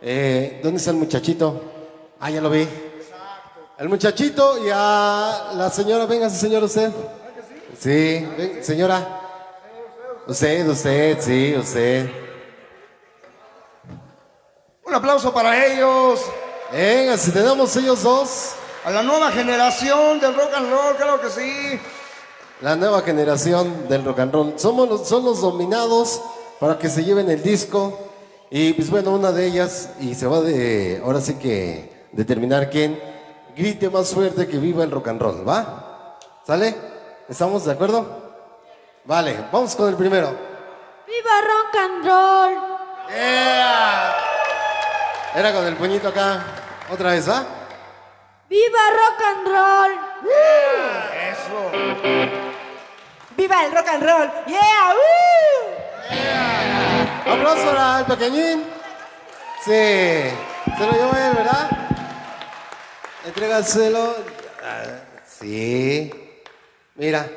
[0.03, 1.63] Eh, ¿Dónde está el muchachito?
[2.19, 2.67] Ah, ya lo vi.
[3.79, 6.91] El muchachito y a la señora, venga, señor, usted.
[7.79, 9.21] Sí, ven, señora.
[10.27, 12.11] Usted, usted, sí, usted.
[14.85, 16.21] Un aplauso para ellos.
[16.73, 18.55] Venga, si tenemos ellos dos,
[18.85, 21.81] A la nueva generación del rock and roll, claro que sí.
[22.61, 24.55] la nueva generación del rock and roll.
[24.57, 26.21] Somos los, son los dominados
[26.63, 27.99] para que se lleven el disco.
[28.49, 33.03] Y pues bueno, una de ellas, y se va de, ahora sí que determinar quién
[33.57, 36.21] grite más fuerte que viva el rock and roll, ¿va?
[36.47, 36.73] ¿Sale?
[37.29, 38.07] ¿Estamos de acuerdo?
[39.05, 40.37] Vale, vamos con el primero.
[41.05, 42.53] ¡Viva rock and roll!
[45.35, 46.45] Era con el puñito acá.
[46.93, 47.45] Otra vez, ¿va?
[48.49, 49.93] ¡Viva rock and roll!
[53.37, 54.31] ¡Viva el rock and roll!
[54.47, 55.82] ¡Yeah!
[56.13, 57.33] ¡Woo!
[57.33, 58.65] Aplauso para el pequeñín.
[59.65, 61.71] Sí, se lo llevó él, ¿verdad?
[63.25, 64.17] Entrégaselo.
[65.27, 66.11] Sí.
[66.95, 67.29] Mira.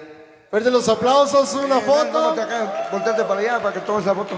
[0.50, 2.12] Fuerte los aplausos, una foto.
[2.12, 4.36] Tómate acá, volteate para allá para que tomes la foto.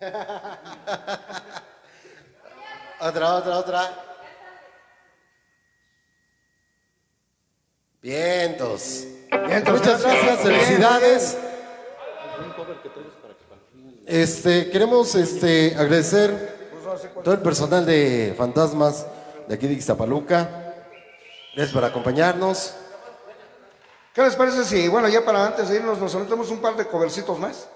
[2.98, 3.90] Otra, otra, otra.
[8.06, 9.04] Vientos.
[9.48, 10.38] Vientos, Muchas gracias.
[10.38, 11.36] felicidades.
[14.06, 16.70] Este, queremos este, agradecer
[17.24, 19.04] todo el personal de Fantasmas
[19.48, 20.48] de aquí de Ixtapaluca.
[21.56, 22.74] Gracias por acompañarnos.
[24.14, 26.86] ¿Qué les parece si, bueno, ya para antes de irnos, nos aventamos un par de
[26.86, 27.66] covercitos más?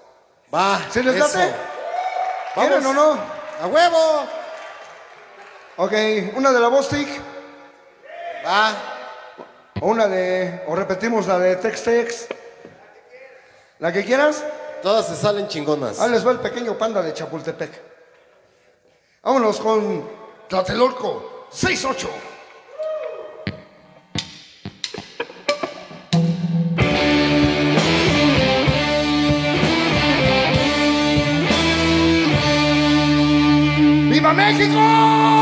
[0.55, 0.79] Va.
[0.91, 1.27] ¿Sí les eso.
[1.27, 1.53] late?
[2.55, 3.19] ¿Quieren o no?
[3.61, 4.27] ¡A huevo!
[5.75, 5.91] Ok,
[6.37, 7.09] una de la Bostic.
[8.45, 9.00] Va.
[9.81, 10.61] O una de.
[10.67, 12.27] O repetimos la de Tex Tex.
[13.79, 14.45] La que quieras.
[14.83, 15.99] Todas se salen chingonas.
[15.99, 17.71] Ahí les va el pequeño panda de Chapultepec.
[19.23, 20.07] Vámonos con
[20.47, 22.07] Tlatelolco 6-8.
[34.09, 35.40] ¡Viva México!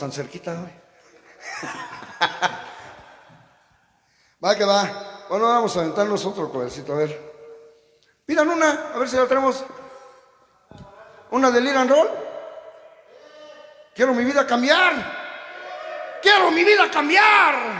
[0.00, 0.72] tan cerquita hoy.
[4.44, 5.26] va que va.
[5.28, 7.30] Bueno, vamos a aventarnos otro covercito, a ver.
[8.24, 9.62] Pidan una, a ver si la tenemos.
[11.30, 12.08] ¿Una de Liran Roll?
[13.94, 14.94] Quiero mi vida cambiar.
[16.22, 17.79] Quiero mi vida cambiar.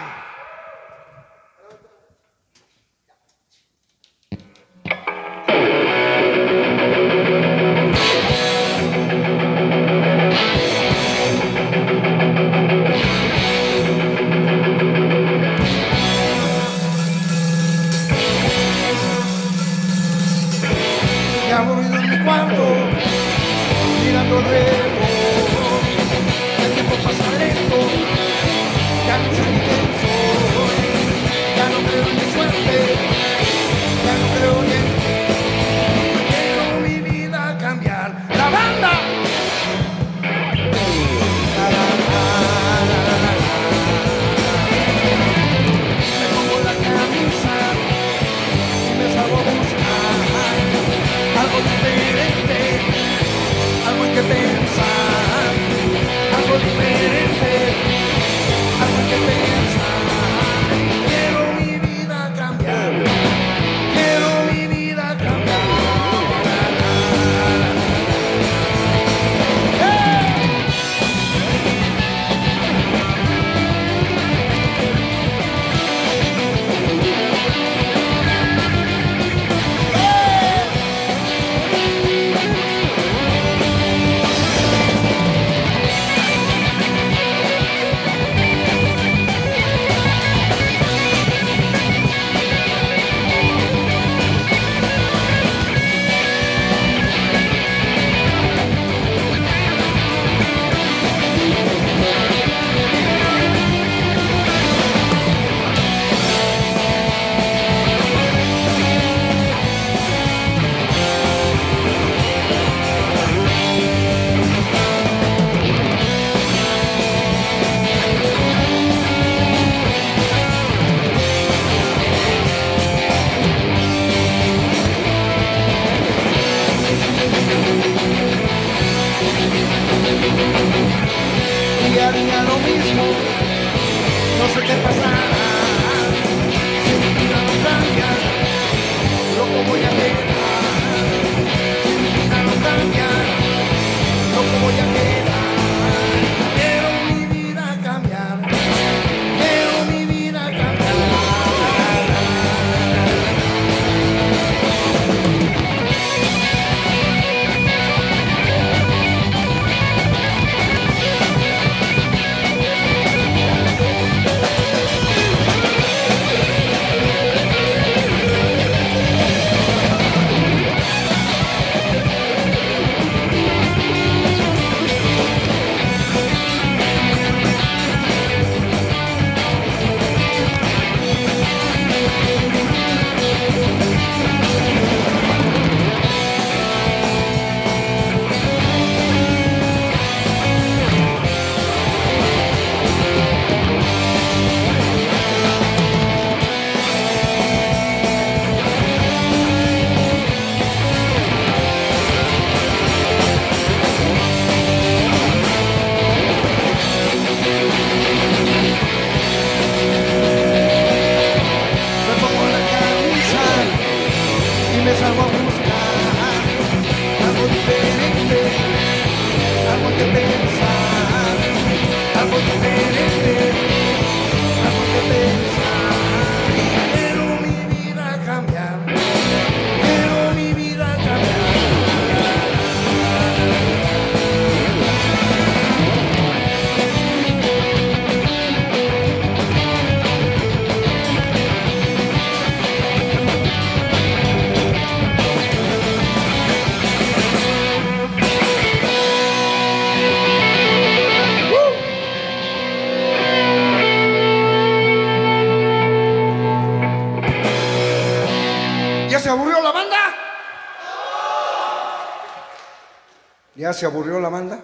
[263.81, 264.61] ¿Se aburrió la banda?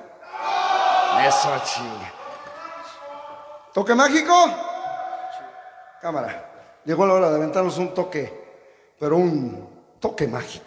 [1.26, 2.12] Eso, chinga.
[3.72, 4.34] ¿Toque mágico?
[6.02, 6.80] Cámara.
[6.84, 10.65] Llegó la hora de aventarnos un toque, pero un toque mágico.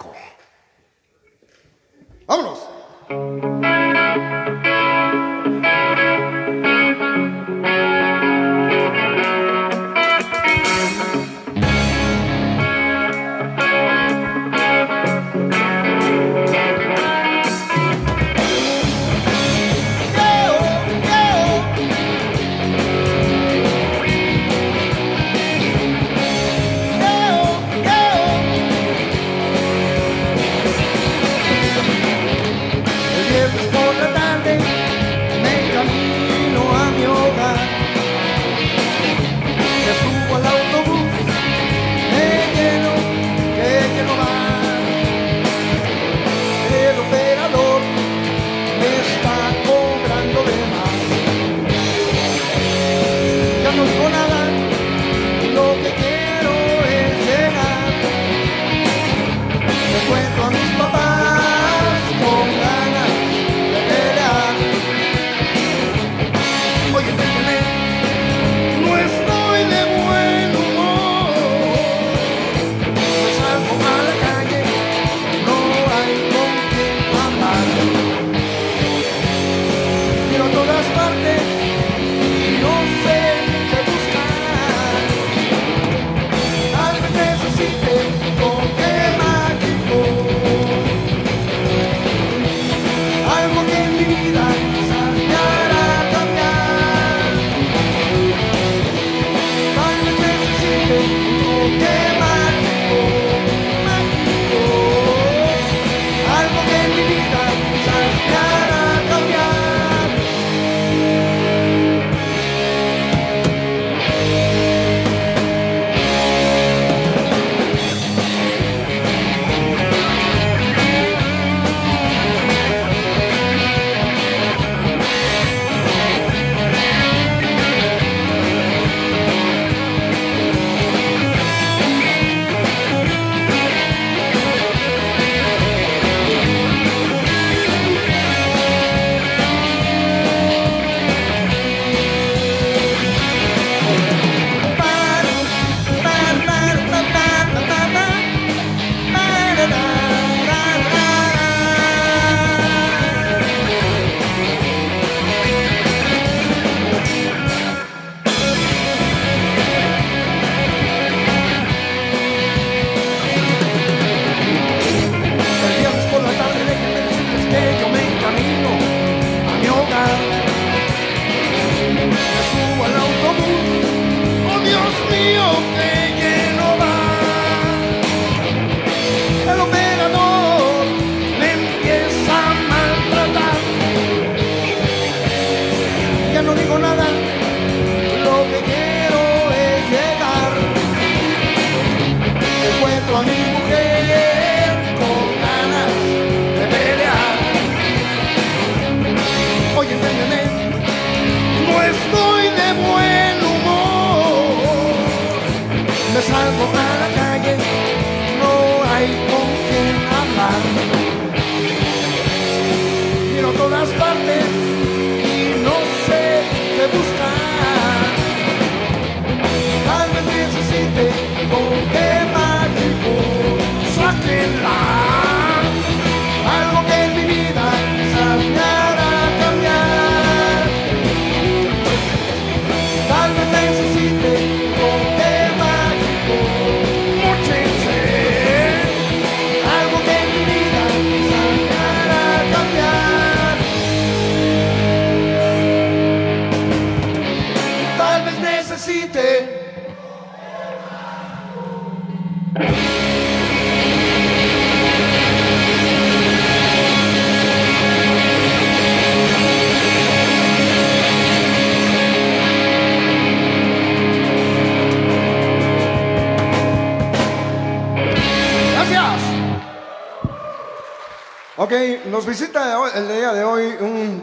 [272.20, 274.22] Nos visita el día de hoy un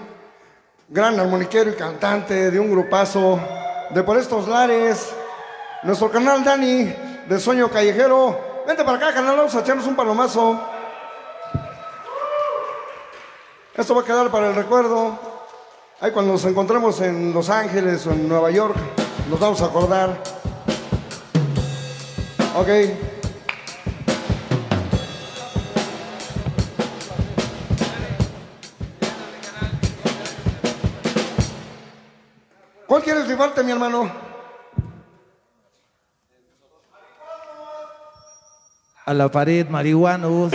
[0.87, 3.41] gran armoniquero y cantante de un grupazo
[3.89, 5.15] de por estos lares,
[5.83, 6.95] nuestro canal Dani
[7.27, 8.65] de Sueño Callejero.
[8.67, 10.61] Vente para acá, canal, vamos a echarnos un palomazo.
[13.75, 15.19] Esto va a quedar para el recuerdo.
[15.99, 18.77] Ahí cuando nos encontremos en Los Ángeles o en Nueva York,
[19.31, 20.19] nos vamos a acordar.
[22.59, 23.06] Ok.
[33.37, 34.11] Rifarte, mi hermano?
[39.05, 40.53] A la pared, marihuanos.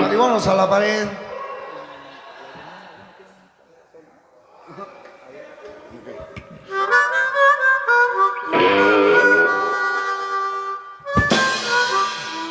[0.00, 1.08] Marihuanos a la pared.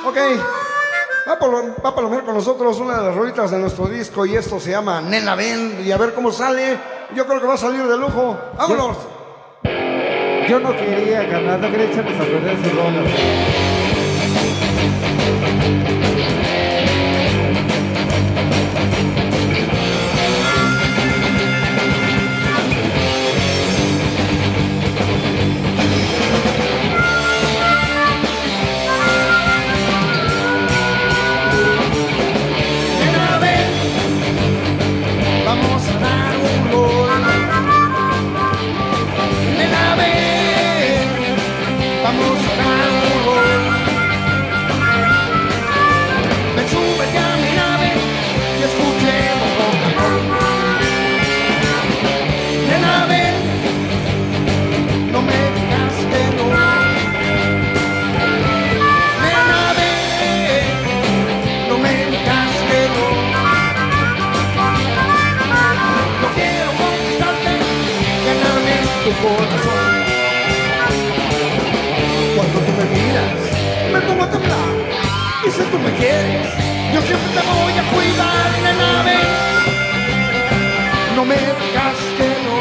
[0.05, 0.17] Ok,
[1.27, 4.35] va a, va a palomear con nosotros una de las rolitas de nuestro disco y
[4.35, 6.77] esto se llama Nena Ven y a ver cómo sale.
[7.15, 8.37] Yo creo que va a salir de lujo.
[8.55, 9.20] ¡Vámonos!
[10.51, 13.05] Yo no quería ganar, no quería echarnos a perder rolas.
[74.01, 74.29] Me pongo a
[75.79, 76.47] me quieres,
[76.93, 79.27] yo siempre te voy a cuidar, nena, ven.
[81.15, 82.57] No me digas que no.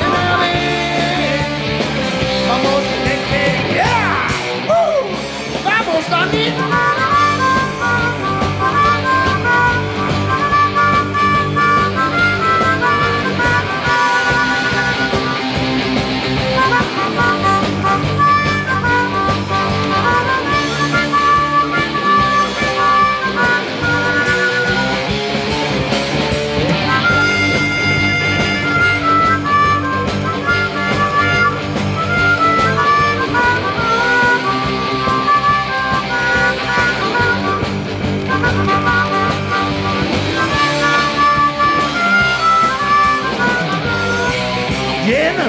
[0.00, 1.46] Nena, ven.
[2.48, 3.44] Vamos, nene,
[3.74, 4.28] yeah.
[4.68, 5.06] Uh,
[5.64, 6.87] Vamos, Dani.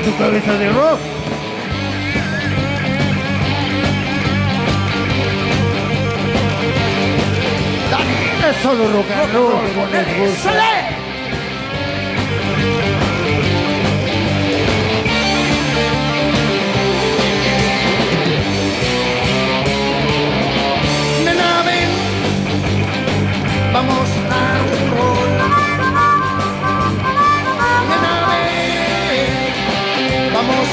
[0.09, 0.99] Tu cabeza de rock.
[8.49, 10.78] Es solo rock and roll como les gusta.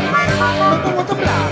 [0.00, 1.50] miras, me pongo a temblar.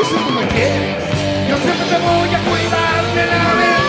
[0.00, 1.04] Y si tú me quieres,
[1.48, 3.79] yo siempre te voy a cuidar de la vez.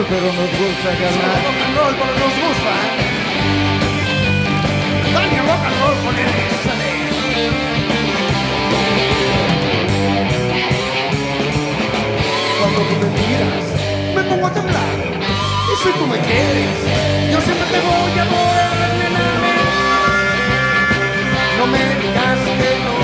[0.00, 1.36] Roll, pero nos gusta ganar.
[1.44, 2.72] Rock and roll, pero nos gusta.
[5.14, 6.30] Dani rock and roll con el
[12.60, 13.66] Cuando tú me miras,
[14.14, 14.96] me pongo a temblar.
[15.72, 16.78] Y si tú me quieres,
[17.32, 19.26] yo siempre te voy a adorar, nena.
[21.58, 22.99] No me digas que no.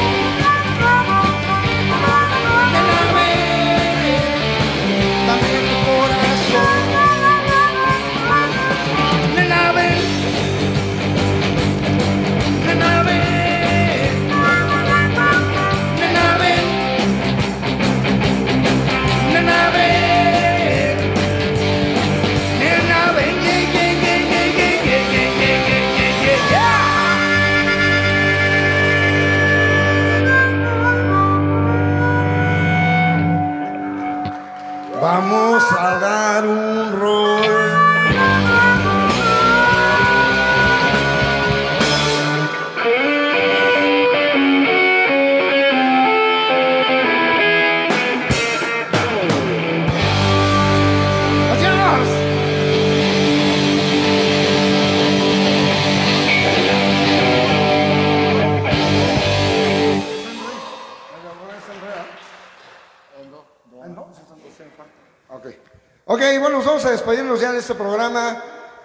[67.07, 68.43] Despedirnos ya de este programa.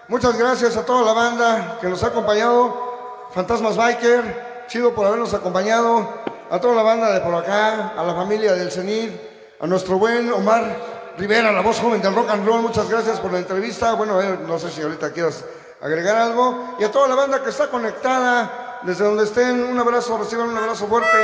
[0.07, 3.27] Muchas gracias a toda la banda que nos ha acompañado.
[3.33, 6.07] Fantasmas Biker, chido por habernos acompañado.
[6.51, 10.31] A toda la banda de por acá, a la familia del CENIR, a nuestro buen
[10.31, 10.77] Omar
[11.17, 12.61] Rivera, la voz joven del rock and roll.
[12.61, 13.93] Muchas gracias por la entrevista.
[13.93, 15.43] Bueno, no sé si ahorita quieras
[15.81, 16.75] agregar algo.
[16.79, 20.57] Y a toda la banda que está conectada, desde donde estén, un abrazo, reciban un
[20.59, 21.17] abrazo fuerte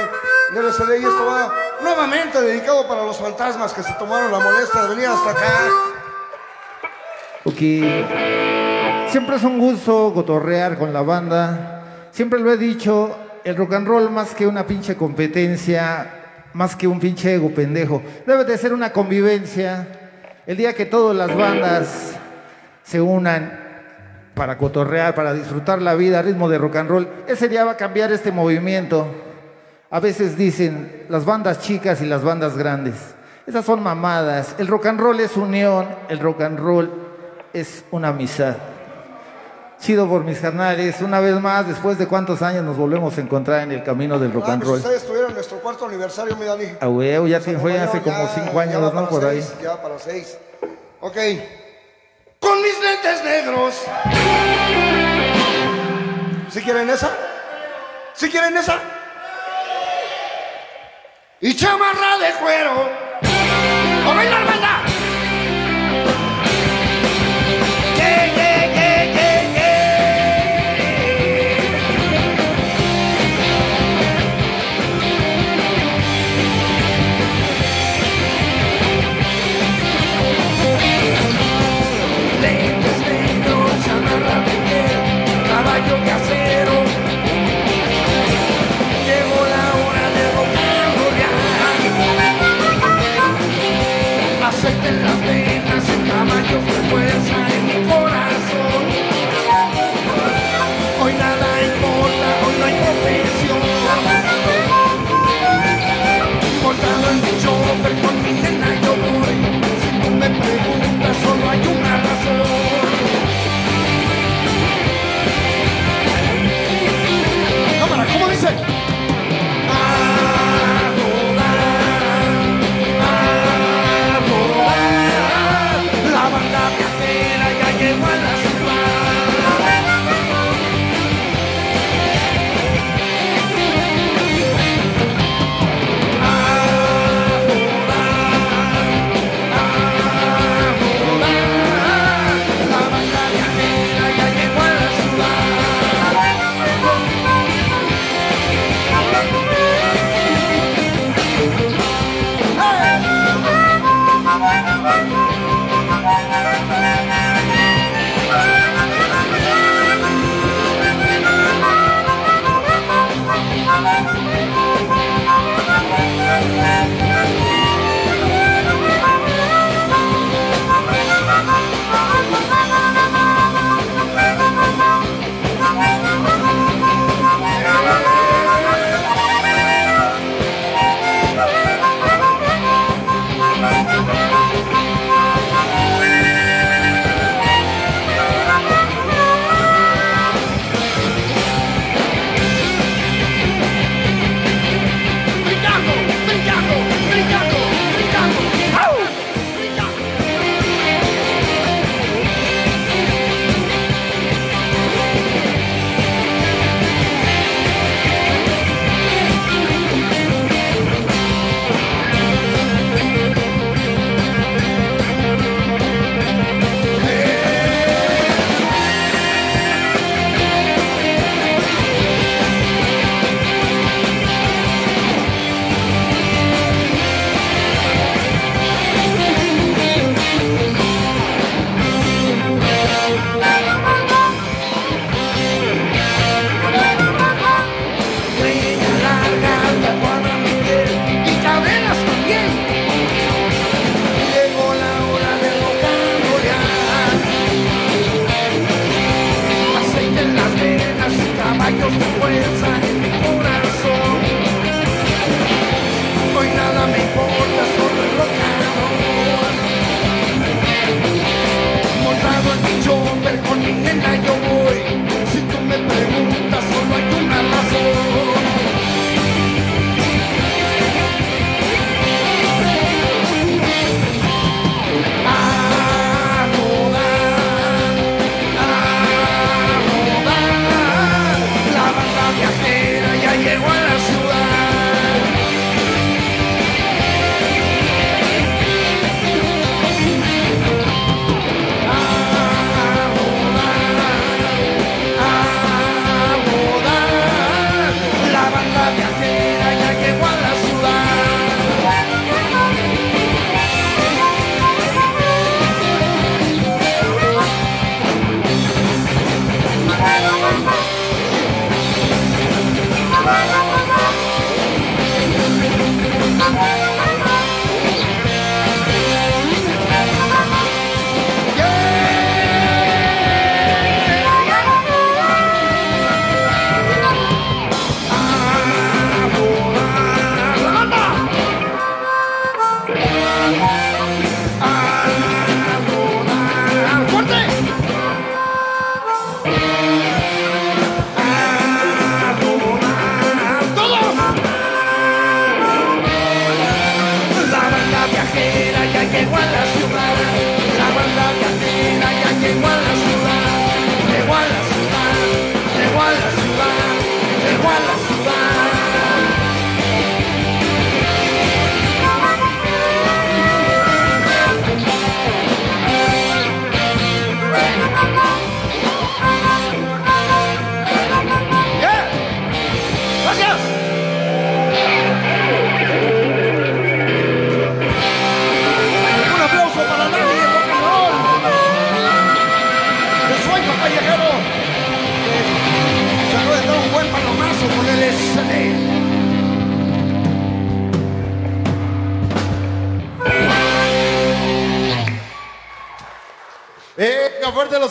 [0.51, 0.99] del LCD.
[0.99, 5.05] Y esto va nuevamente dedicado para los fantasmas que se tomaron la molestia de venir
[5.05, 5.96] hasta acá.
[7.47, 7.59] Ok.
[9.07, 12.09] Siempre es un gusto cotorrear con la banda.
[12.11, 16.11] Siempre lo he dicho, el rock and roll más que una pinche competencia,
[16.51, 19.87] más que un pinche ego pendejo, debe de ser una convivencia.
[20.45, 22.17] El día que todas las bandas
[22.83, 23.57] se unan
[24.35, 27.77] para cotorrear, para disfrutar la vida ritmo de rock and roll, ese día va a
[27.77, 29.07] cambiar este movimiento.
[29.89, 32.95] A veces dicen las bandas chicas y las bandas grandes.
[33.45, 34.53] Esas son mamadas.
[34.57, 37.06] El rock and roll es unión, el rock and roll
[37.59, 38.55] es una amistad.
[39.79, 41.01] Chido por mis carnales.
[41.01, 44.33] Una vez más, después de cuántos años nos volvemos a encontrar en el camino del
[44.33, 44.79] rock Ah, and pues roll.
[44.79, 46.65] ustedes tuvieron nuestro cuarto aniversario, mi Dani.
[46.81, 48.91] A huevo, ya se fue hace como cinco años, ¿no?
[48.91, 49.43] para Por ahí.
[49.61, 50.37] Ya para seis.
[50.99, 51.15] Ok.
[52.39, 53.75] Con mis lentes negros.
[56.49, 57.09] ¿Si quieren esa?
[58.15, 58.79] ¿Si quieren esa?
[61.39, 62.71] Y chamarra de cuero.
[64.09, 64.81] ¡A bailar, banda!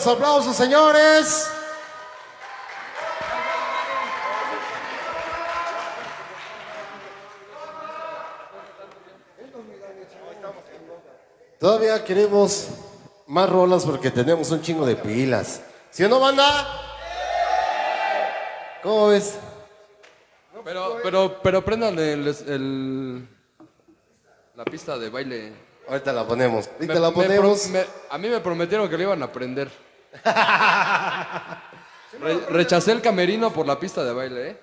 [0.07, 1.49] Los aplausos, señores.
[11.59, 12.67] Todavía queremos
[13.27, 15.61] más rolas porque tenemos un chingo de pilas.
[15.89, 16.45] ¿Sí o no, banda?
[18.83, 19.35] ¿Cómo ves?
[20.63, 23.27] Pero, pero, pero prendan el, el-
[24.55, 25.53] la pista de baile.
[25.87, 26.67] Ahorita la ponemos.
[26.67, 27.67] Ahorita Me- la me ponemos.
[27.69, 29.69] me- a mí me prometieron que lo iban a aprender.
[32.21, 34.57] Re- rechacé el camerino por la pista de baile, ¿eh?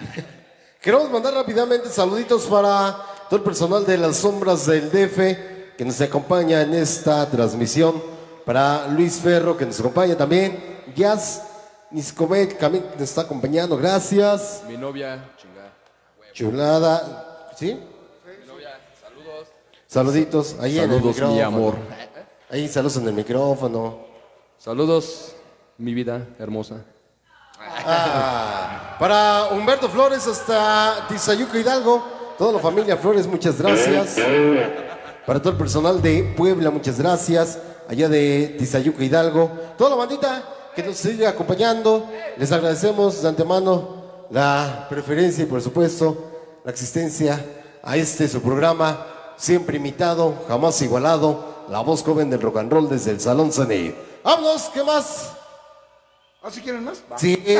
[0.80, 2.96] Queremos mandar rápidamente saluditos para
[3.28, 8.02] todo el personal de las sombras del DF que nos acompaña en esta transmisión.
[8.46, 10.80] Para Luis Ferro que nos acompaña también.
[10.96, 11.42] Jazz
[11.90, 13.76] Niscomet también nos está acompañando.
[13.76, 14.62] Gracias.
[14.66, 15.72] Mi novia, chingada.
[16.32, 17.50] Chulada.
[17.56, 17.74] ¿Sí?
[17.74, 19.48] Mi novia, saludos.
[19.86, 20.56] Saluditos.
[20.60, 21.74] Ahí en el Saludos, mi amor.
[22.50, 24.09] Ahí saludos en el micrófono.
[24.60, 25.32] Saludos,
[25.78, 26.84] mi vida hermosa.
[27.58, 32.04] Ah, para Humberto Flores hasta Tizayuca Hidalgo,
[32.36, 34.18] toda la familia Flores, muchas gracias.
[35.26, 37.58] Para todo el personal de Puebla, muchas gracias.
[37.88, 40.44] Allá de Tizayuca Hidalgo, toda la bandita
[40.76, 42.06] que nos sigue acompañando,
[42.36, 47.42] les agradecemos de antemano la preferencia y por supuesto la existencia
[47.82, 49.06] a este su programa,
[49.38, 54.09] siempre imitado, jamás igualado, la voz joven del rock and roll desde el Salón Cenit.
[54.22, 55.32] Vámonos, ¿qué más?
[56.42, 57.02] ¿Ah, si quieren más?
[57.10, 57.18] Va.
[57.18, 57.42] Sí.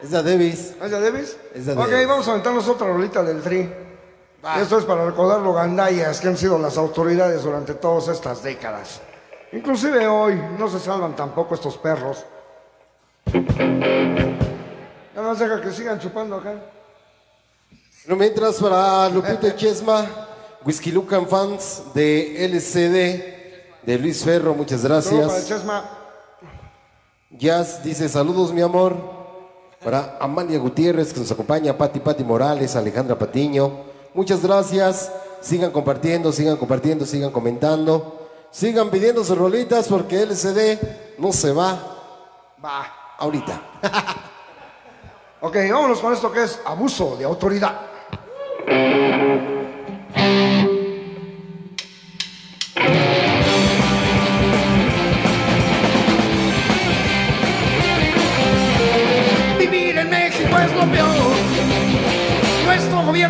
[0.00, 0.74] Es la Davis.
[0.82, 1.36] ¿Es de Davis?
[1.54, 2.08] Es de ok, Davis.
[2.08, 3.72] vamos a aventarnos otra rolita del Tri.
[4.60, 9.00] Esto es para recordar lo gandallas que han sido las autoridades durante todas estas décadas.
[9.52, 12.26] Inclusive hoy no se salvan tampoco estos perros.
[13.32, 16.54] Nada más deja que sigan chupando acá.
[18.06, 20.06] No mientras para Lupita Chesma,
[20.66, 23.33] Whisky Lucan fans de LCD,
[23.86, 25.52] de Luis Ferro, muchas gracias.
[27.30, 28.96] Jazz dice saludos mi amor.
[29.82, 33.84] Para Amalia Gutiérrez que nos acompaña, Pati Pati Morales, Alejandra Patiño,
[34.14, 35.12] muchas gracias.
[35.42, 38.20] Sigan compartiendo, sigan compartiendo, sigan comentando.
[38.50, 40.78] Sigan pidiendo sus rolitas porque LCD
[41.18, 41.78] no se va
[42.64, 42.86] Va.
[43.18, 43.60] ahorita.
[45.40, 47.78] Ok, vámonos con esto que es abuso de autoridad.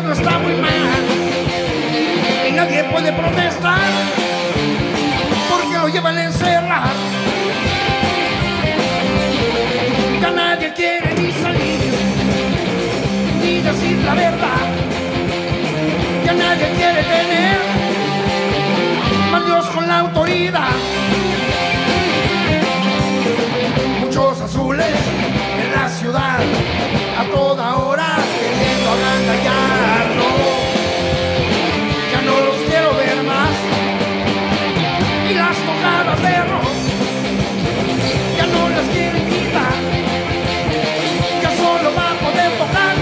[0.05, 0.71] gobierno está muy mal.
[2.47, 3.89] Y nadie puede protestar.
[5.49, 6.93] Porque lo llevan a encerrar.
[10.21, 11.79] Ya nadie quiere ni salir.
[13.41, 14.65] Ni decir la verdad.
[16.25, 17.57] Ya nadie quiere tener.
[19.31, 20.75] Mal Dios con la autoridad.
[24.01, 24.95] Muchos azules
[25.61, 26.39] en la ciudad
[27.19, 28.04] a toda hora
[32.11, 33.55] Ya no los quiero ver más.
[35.29, 36.29] Y las tocadas de
[38.37, 39.73] ya no las quieren quitar.
[41.41, 42.95] Ya solo va a poder tocar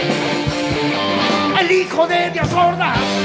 [1.62, 3.23] el hijo de Díaz Ordaz.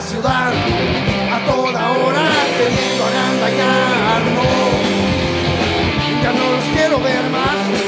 [0.00, 0.52] Ciudad
[1.32, 2.28] a toda hora
[2.58, 4.46] queriendo agandallarnos.
[6.22, 7.85] Ya no los quiero ver más.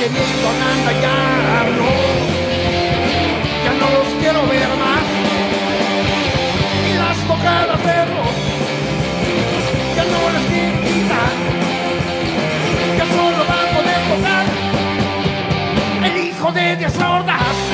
[0.00, 0.30] que vienen
[1.02, 1.90] ya no,
[3.64, 5.06] ya no los quiero ver más.
[6.88, 8.36] Y las tocadas de rock,
[9.96, 10.44] ya no las
[10.84, 11.36] quitan,
[12.96, 14.46] ya solo va a poder tocar
[16.06, 17.69] el hijo de Dios sordas.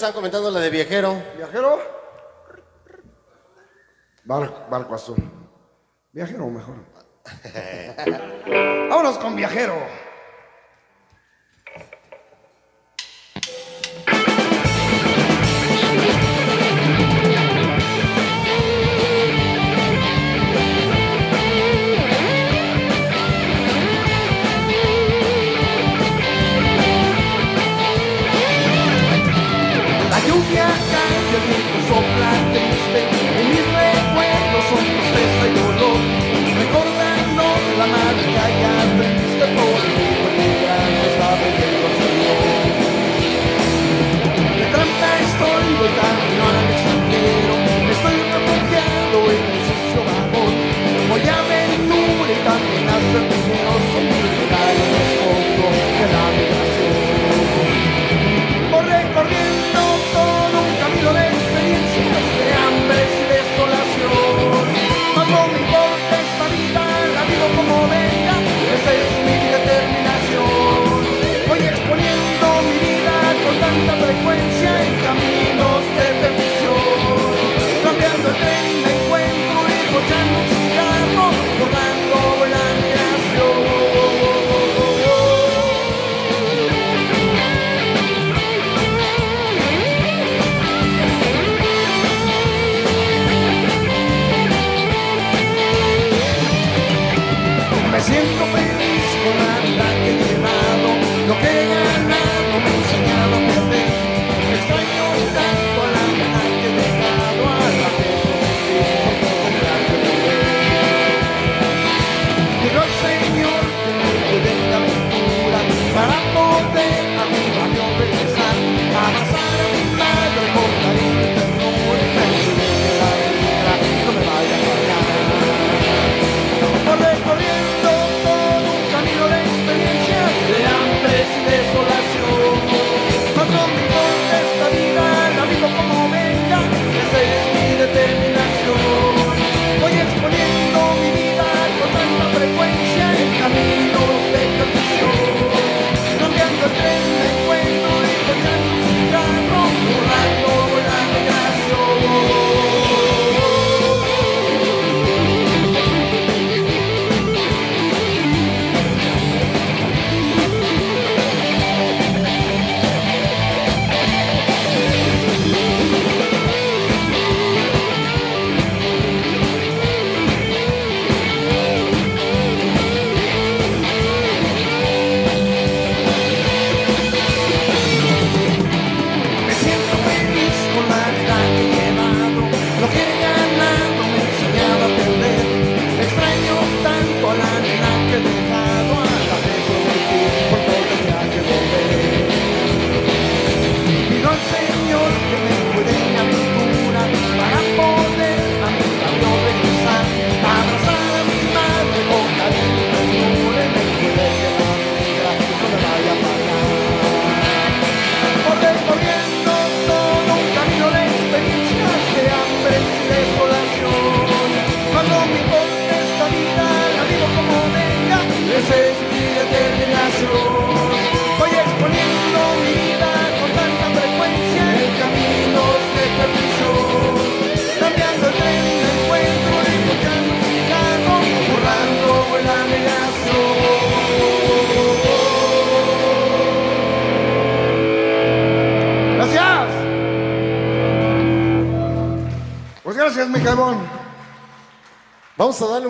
[0.00, 1.22] están comentando la de viajero.
[1.36, 1.78] ¿Viajero?
[4.24, 5.16] Bar- barco azul.
[6.10, 6.76] Viajero mejor.
[8.88, 9.74] Vámonos con viajero.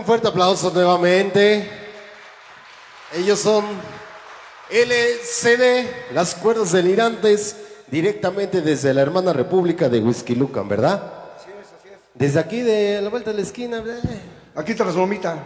[0.01, 1.69] un fuerte aplauso nuevamente.
[3.12, 3.67] Ellos son
[4.70, 7.55] LCD, las cuerdas delirantes,
[7.89, 11.35] directamente desde la hermana república de Whisky Lucan, ¿verdad?
[11.37, 11.89] Así es, así.
[12.15, 13.83] Desde aquí, de la vuelta de la esquina.
[13.83, 14.01] ¿verdad?
[14.55, 15.37] Aquí tras vomita.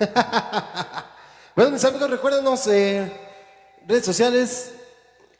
[1.54, 3.12] bueno, mis amigos, recuérdenos, eh,
[3.86, 4.72] redes sociales.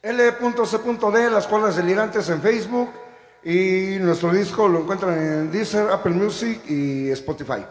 [0.01, 2.91] L.C.D, las cuerdas delirantes en Facebook.
[3.43, 7.65] Y nuestro disco lo encuentran en Deezer, Apple Music y Spotify.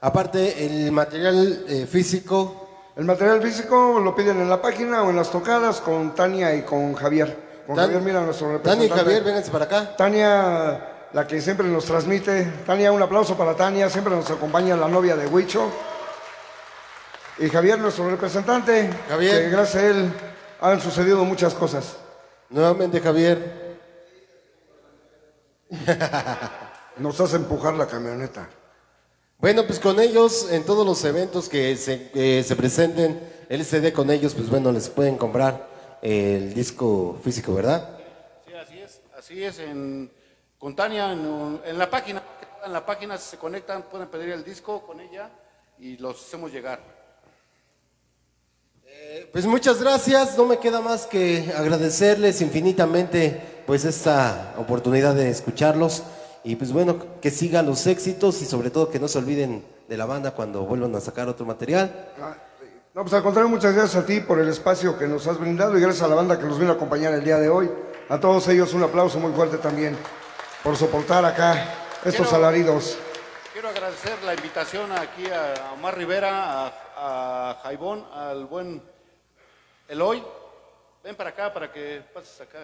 [0.00, 2.62] Aparte, el material eh, físico.
[2.96, 6.62] El material físico lo piden en la página o en las tocadas con Tania y
[6.62, 7.36] con Javier.
[7.66, 8.86] Con Tan- Javier, mira, nuestro Tania representante.
[8.86, 9.96] y Javier, vénganse para acá.
[9.96, 12.44] Tania, la que siempre nos transmite.
[12.66, 13.90] Tania, un aplauso para Tania.
[13.90, 15.70] Siempre nos acompaña la novia de Huicho.
[17.38, 18.88] Y Javier, nuestro representante.
[19.08, 19.44] Javier.
[19.44, 20.12] Que gracias a él
[20.60, 21.96] han sucedido muchas cosas.
[22.48, 23.76] Nuevamente, Javier.
[26.98, 28.48] Nos hace empujar la camioneta.
[29.38, 34.34] Bueno, pues con ellos, en todos los eventos que se, se presenten, LCD con ellos,
[34.34, 35.68] pues bueno, les pueden comprar
[36.00, 37.98] el disco físico, ¿verdad?
[38.46, 39.58] Sí, así es, así es.
[39.58, 40.10] En,
[40.58, 42.22] con Tania, en, en la página,
[42.64, 45.30] en la página si se conectan, pueden pedir el disco con ella
[45.78, 46.80] y los hacemos llegar.
[49.32, 56.02] Pues muchas gracias, no me queda más que agradecerles infinitamente pues esta oportunidad de escucharlos
[56.46, 59.96] y pues bueno, que sigan los éxitos y sobre todo que no se olviden de
[59.96, 62.08] la banda cuando vuelvan a sacar otro material.
[62.94, 65.76] No, pues al contrario, muchas gracias a ti por el espacio que nos has brindado
[65.76, 67.70] y gracias a la banda que nos vino a acompañar el día de hoy.
[68.08, 69.96] A todos ellos un aplauso muy fuerte también
[70.62, 72.96] por soportar acá estos Quiero- alaridos.
[73.52, 78.80] Quiero agradecer la invitación aquí a, a Omar Rivera, a, a Jaibón, al buen
[79.88, 80.22] Eloy.
[81.02, 82.58] Ven para acá para que pases acá.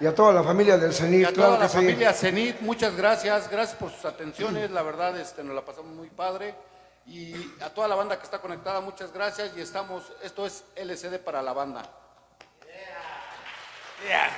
[0.00, 1.76] Y a toda la familia del CENIT, Y a claro toda la que sí.
[1.76, 6.10] familia Cenit, muchas gracias, gracias por sus atenciones, la verdad este, nos la pasamos muy
[6.10, 6.54] padre.
[7.06, 9.52] Y a toda la banda que está conectada, muchas gracias.
[9.56, 11.82] Y estamos, esto es LCD para la banda.
[14.06, 14.30] Yeah.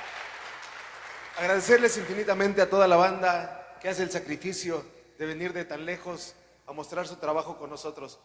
[1.39, 4.85] Agradecerles infinitamente a toda la banda que hace el sacrificio
[5.19, 6.35] de venir de tan lejos
[6.67, 8.19] a mostrar su trabajo con nosotros.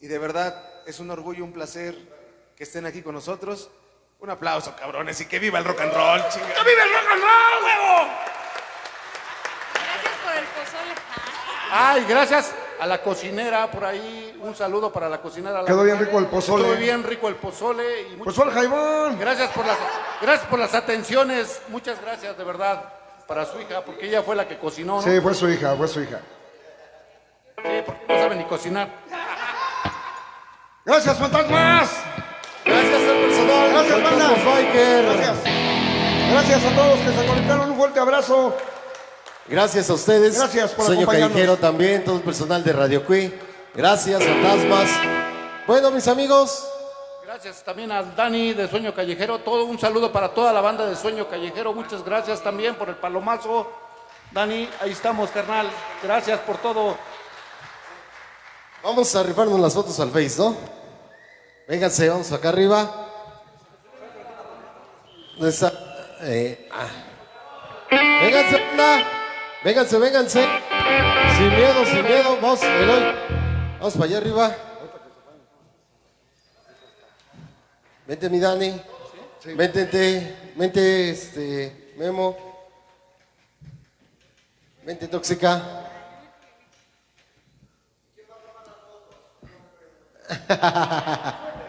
[0.00, 1.96] Y de verdad es un orgullo, un placer
[2.54, 3.70] que estén aquí con nosotros.
[4.26, 6.48] Un aplauso, cabrones, y que viva el rock and roll, chinga.
[6.48, 8.08] ¡Que viva el rock and roll, huevo!
[9.72, 10.94] Gracias por el pozole.
[11.70, 14.36] Ay, gracias a la cocinera por ahí.
[14.42, 15.64] Un saludo para la cocinera.
[15.64, 16.64] Quedó bien rico el pozole.
[16.64, 18.00] Estuvo bien rico el pozole.
[18.02, 19.16] Y muchas- Pozole Jaibón.
[19.20, 19.78] Gracias por las,
[20.20, 21.62] gracias por las atenciones.
[21.68, 22.82] Muchas gracias, de verdad,
[23.28, 25.02] para su hija, porque ella fue la que cocinó, ¿no?
[25.02, 26.18] Sí, fue su hija, fue su hija.
[27.62, 28.88] Sí, porque no sabe ni cocinar.
[30.84, 31.96] Gracias, fantasmas.
[33.46, 34.28] Gracias banda.
[34.34, 35.36] Gracias.
[36.30, 37.70] Gracias a todos que se conectaron.
[37.70, 38.56] Un fuerte abrazo.
[39.48, 40.38] Gracias a ustedes.
[40.38, 41.06] Gracias por Sueño.
[41.06, 43.32] Callejero también, todo el personal de Radio Cui.
[43.74, 44.90] Gracias, fantasmas.
[45.66, 46.66] Bueno, mis amigos,
[47.36, 49.40] Gracias también al Dani de Sueño Callejero.
[49.40, 51.74] Todo un saludo para toda la banda de Sueño Callejero.
[51.74, 53.70] Muchas gracias también por el palomazo.
[54.32, 55.68] Dani, ahí estamos, carnal.
[56.02, 56.96] Gracias por todo.
[58.82, 60.56] vamos a rifarnos las fotos al Face, ¿no?
[61.68, 63.05] Vénganse, vamos acá arriba.
[65.36, 65.70] ¿Dónde está?
[66.22, 66.88] Eh, ah.
[67.90, 68.56] Vénganse.
[69.64, 70.48] Vénganse, vénganse.
[71.36, 72.38] Sin miedo, sin miedo.
[72.40, 73.14] Vamos, Eloy.
[73.78, 74.56] Vamos para allá arriba.
[78.06, 78.80] Vente, mi Dani.
[79.44, 82.34] Vente, vente, este, Memo.
[84.84, 85.62] Vente, Tóxica.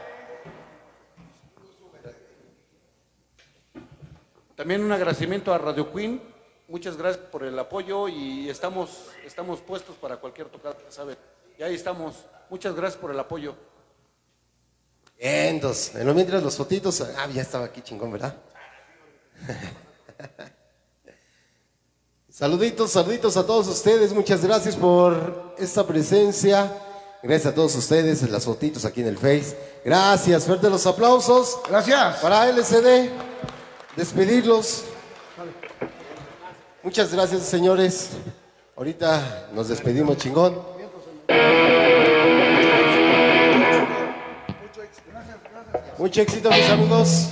[4.58, 6.20] También un agradecimiento a Radio Queen.
[6.68, 8.90] Muchas gracias por el apoyo y estamos,
[9.24, 11.16] estamos puestos para cualquier tocada, ¿sabe?
[11.60, 12.16] Y ahí estamos.
[12.50, 13.54] Muchas gracias por el apoyo.
[15.16, 18.36] Bien, entonces, en lo mientras los fotitos, ah, ya estaba aquí chingón, ¿verdad?
[22.32, 26.76] saluditos, saluditos a todos ustedes, muchas gracias por esta presencia,
[27.22, 29.56] gracias a todos ustedes en las fotitos aquí en el Face,
[29.86, 31.60] gracias, fuerte los aplausos.
[31.70, 32.18] Gracias.
[32.18, 33.12] Para LCD,
[33.98, 34.86] despedirlos.
[36.84, 38.12] Muchas gracias, señores.
[38.78, 40.62] Ahorita nos despedimos chingón.
[45.98, 47.30] Mucho éxito, mis amigos.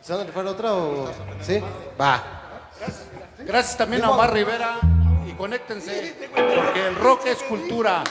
[0.00, 1.10] ¿Se van a rifar otra o...?
[1.42, 1.62] ¿Sí?
[2.00, 2.24] Va.
[3.38, 4.80] Gracias también a Omar Rivera
[5.28, 8.02] y conéctense, porque el rock es cultura.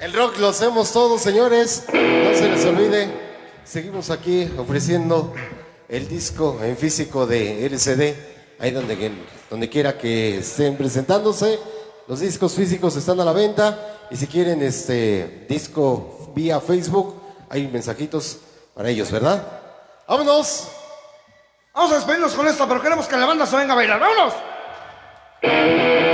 [0.00, 1.84] El rock lo hacemos todos, señores.
[1.92, 3.37] No se les olvide.
[3.68, 5.34] Seguimos aquí ofreciendo
[5.90, 8.14] el disco en físico de LCD.
[8.58, 11.58] Ahí donde, quiera que estén presentándose.
[12.06, 14.06] Los discos físicos están a la venta.
[14.10, 18.38] Y si quieren este disco vía Facebook, hay mensajitos
[18.74, 19.46] para ellos, ¿verdad?
[20.08, 20.68] ¡Vámonos!
[21.74, 24.00] Vamos a despedirnos con esta, pero queremos que la banda se venga a bailar.
[24.00, 26.07] ¡Vámonos!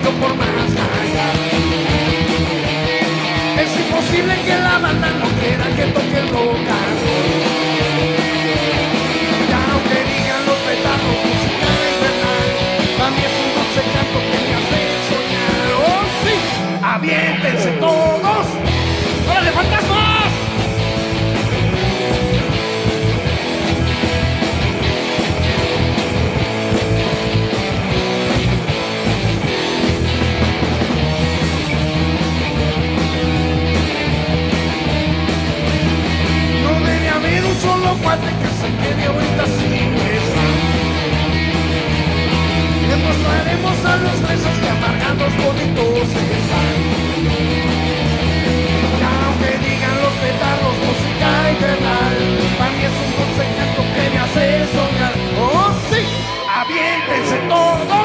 [0.00, 0.48] Yo por más.
[3.62, 7.30] Es imposible que la banda no quiera que toque el rock and roll.
[9.48, 12.48] Y aunque digan los petardos, música infernal,
[12.96, 14.78] para mí es un dulce canto que me hace
[15.10, 15.66] soñar.
[15.84, 16.34] ¡Oh, sí!
[16.82, 18.46] ¡Aviéntense todos!
[19.30, 19.91] ¡Órale, fantasmas!
[38.00, 40.52] Cuate que se quede ahorita sin estar.
[42.88, 46.76] Demostraremos a los presos que amargados bonitos están.
[48.98, 52.16] Y aunque digan los petardos, música infernal,
[52.58, 53.10] para mí es un
[53.58, 55.14] canto que me hace soñar.
[55.40, 56.02] ¡Oh, sí!
[56.48, 58.01] ¡Aviéntense todos!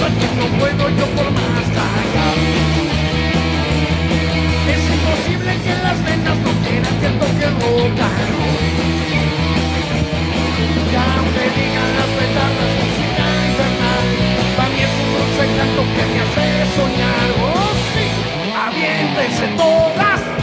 [0.00, 2.36] Cosa que no puedo yo por más callar.
[4.74, 8.30] Es imposible que las venas no quieran que toque rock and
[11.56, 14.06] digan las petardas música infernal,
[14.56, 15.10] para mí es un
[15.58, 16.46] canto que me hace
[16.76, 17.28] soñar.
[17.42, 18.06] ¡Oh, sí!
[18.56, 20.39] ¡Aviéntense todas!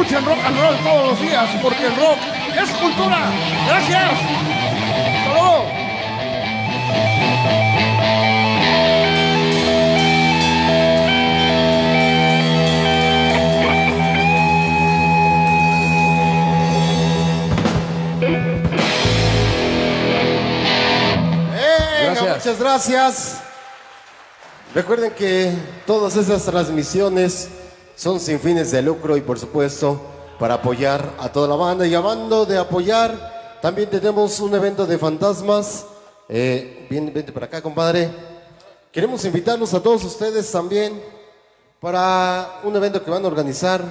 [0.00, 2.18] Escuchen rock and roll todos los días, porque el rock
[2.56, 3.30] es cultura.
[3.66, 4.12] Gracias.
[21.98, 22.36] Venga, Gracias.
[22.36, 23.40] muchas gracias.
[24.74, 25.52] Recuerden que
[25.86, 27.48] todas esas transmisiones
[28.00, 30.00] son sin fines de lucro y por supuesto
[30.38, 31.86] para apoyar a toda la banda.
[31.86, 35.84] Y hablando de apoyar, también tenemos un evento de fantasmas.
[36.26, 38.10] Eh, bien, vente para acá, compadre.
[38.90, 40.98] Queremos invitarlos a todos ustedes también
[41.78, 43.84] para un evento que van a organizar.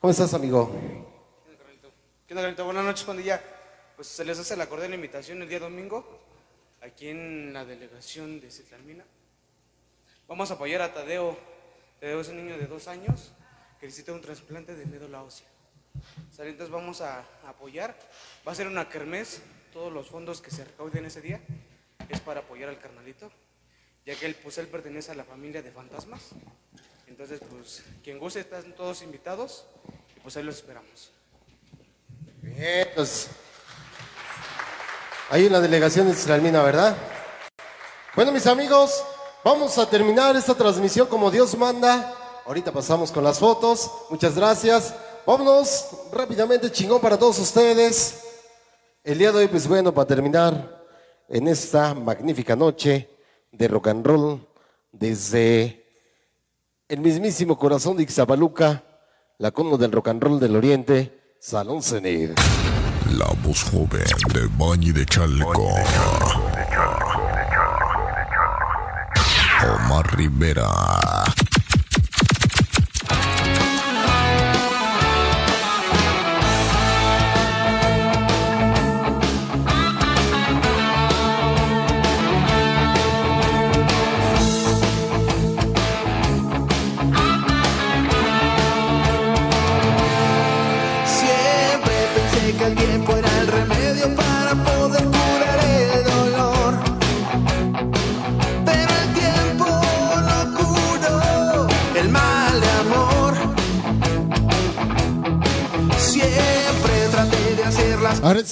[0.00, 0.70] ¿Cómo estás, amigo?
[2.28, 2.64] ¿Qué onda, Carlito?
[2.66, 3.42] Buenas noches, pandilla.
[3.96, 6.04] Pues se les hace la cordial invitación el día domingo,
[6.82, 9.04] aquí en la delegación de Citlalmina.
[10.28, 11.49] Vamos a apoyar a Tadeo.
[12.00, 13.32] Tadeo es un niño de dos años
[13.78, 15.46] que necesita un trasplante de médula ósea.
[16.34, 16.50] ¿Sale?
[16.50, 17.94] Entonces vamos a apoyar.
[18.46, 19.42] Va a ser una kermés.
[19.72, 21.40] Todos los fondos que se recauden ese día
[22.08, 23.30] es para apoyar al carnalito,
[24.04, 26.30] ya que él, pues, pertenece a la familia de fantasmas.
[27.06, 29.66] Entonces, pues, quien guste, están todos invitados
[30.16, 31.12] y pues ahí los esperamos.
[32.42, 33.28] Bien, pues.
[35.28, 36.96] Ahí en la delegación de Israelmina, ¿verdad?
[38.16, 39.04] Bueno, mis amigos,
[39.44, 42.14] vamos a terminar esta transmisión como Dios manda.
[42.46, 43.90] Ahorita pasamos con las fotos.
[44.10, 44.94] Muchas gracias.
[45.26, 48.20] Vámonos rápidamente, chingón para todos ustedes.
[49.04, 50.84] El día de hoy, pues bueno, para terminar
[51.28, 53.08] en esta magnífica noche
[53.52, 54.46] de rock and roll
[54.92, 55.86] desde
[56.88, 58.82] el mismísimo corazón de Ixapaluca,
[59.38, 62.38] la cuna del rock and roll del Oriente, Salón Cenit.
[63.16, 64.04] La voz joven
[64.34, 65.54] de Bañi de Chalco.
[69.62, 71.59] Omar Rivera.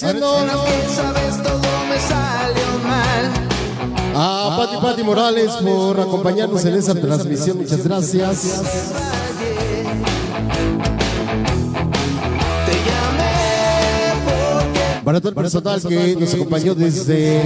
[0.01, 0.27] Las Agradeciendo.
[0.27, 3.49] cosas en las que sabes todo me salió mal.
[4.15, 7.57] A Pati Pati Morales por acompañarnos en esa transmisión.
[7.57, 8.61] Muchas gracias.
[15.03, 17.41] Para todo el personal que nos acompañó desde,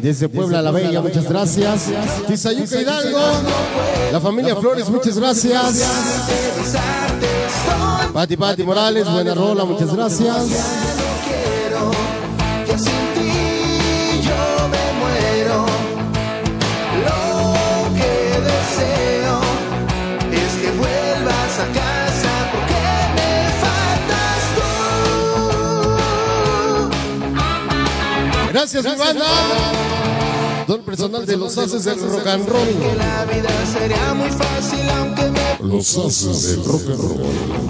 [0.00, 1.88] desde Puebla la Bella, muchas gracias.
[2.26, 3.18] Tizayuca Hidalgo,
[4.12, 5.82] la familia Flores, muchas gracias.
[8.14, 11.01] Pati Pati Morales, buena rola, muchas gracias.
[28.66, 28.82] Tú.
[28.82, 29.24] Gracias, mi banda.
[30.66, 32.68] Todo el personal de los haces del rock and roll.
[32.68, 37.66] Que la vida sería muy fácil aunque me Los haces del rock and roll.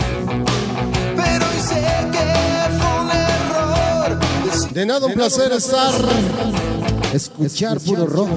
[1.17, 2.27] pero hoy sé que
[2.79, 4.19] fue un error.
[4.73, 5.93] De nada, un placer estar,
[7.15, 8.29] escuchar puro rock.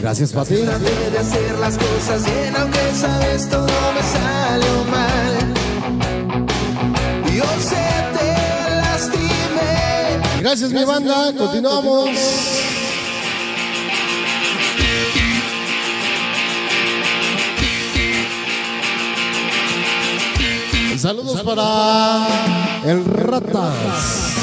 [0.00, 0.56] Gracias, Pati.
[0.56, 4.84] Traté de hacer las cosas bien aunque sabes todo me salió
[10.44, 11.32] Gracias, mi banda.
[11.32, 12.10] Continuamos.
[20.98, 22.26] Saludos para
[22.84, 24.34] el Ratas.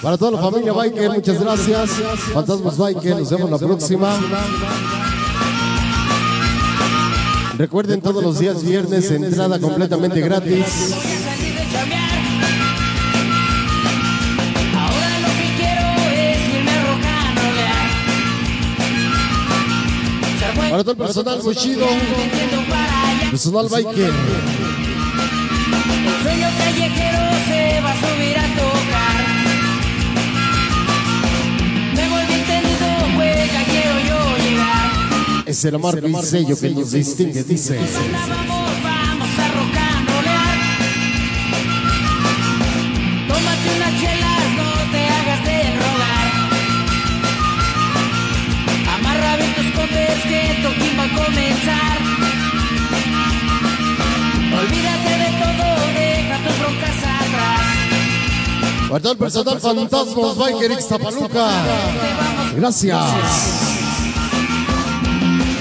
[0.00, 1.90] Para toda la familia Biker, muchas gracias.
[2.32, 4.16] Fantasmas Biker, nos vemos la próxima.
[7.56, 10.94] Recuerden todos los días viernes, entrada completamente gratis.
[20.70, 21.86] Para todo el personal Bushido,
[23.30, 24.12] personal Biker.
[26.04, 29.14] El sueño callejero se va a subir a tocar.
[31.94, 32.88] Me volví entendido,
[33.46, 34.88] ya quiero yo llegar.
[35.46, 37.78] Es el marco y sello que nos distingue, dice.
[37.78, 38.67] Vamos,
[58.98, 61.50] Para todo el personal Fantasmas Biker Ixtapaluca.
[62.56, 63.00] Gracias.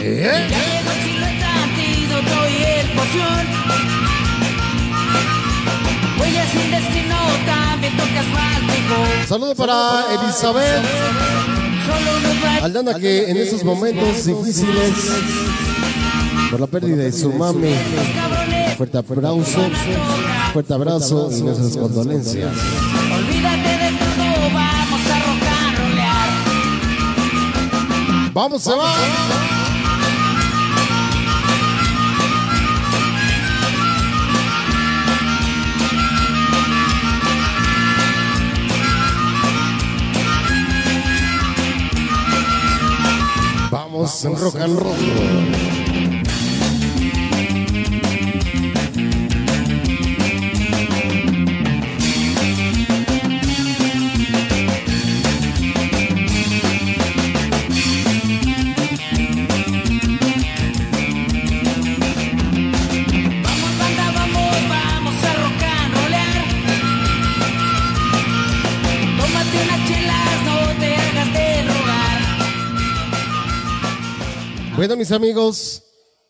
[0.02, 0.48] ¿Eh?
[9.28, 10.82] Saludo para Elizabeth.
[12.64, 14.94] Aldana que en esos momentos difíciles,
[16.50, 17.76] por la pérdida de su mami,
[18.78, 19.70] fuerte abrazo,
[20.54, 22.52] fuerte abrazo y nuestras condolencias.
[28.38, 28.94] Vamos, se va.
[43.72, 45.97] Vamos en rock and roll.
[74.98, 75.84] Mis amigos,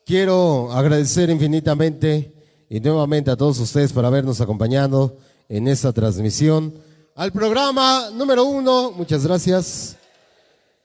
[0.05, 2.33] quiero agradecer infinitamente
[2.69, 5.15] y nuevamente a todos ustedes por habernos acompañado
[5.47, 6.73] en esta transmisión.
[7.15, 9.95] Al programa número uno, muchas gracias.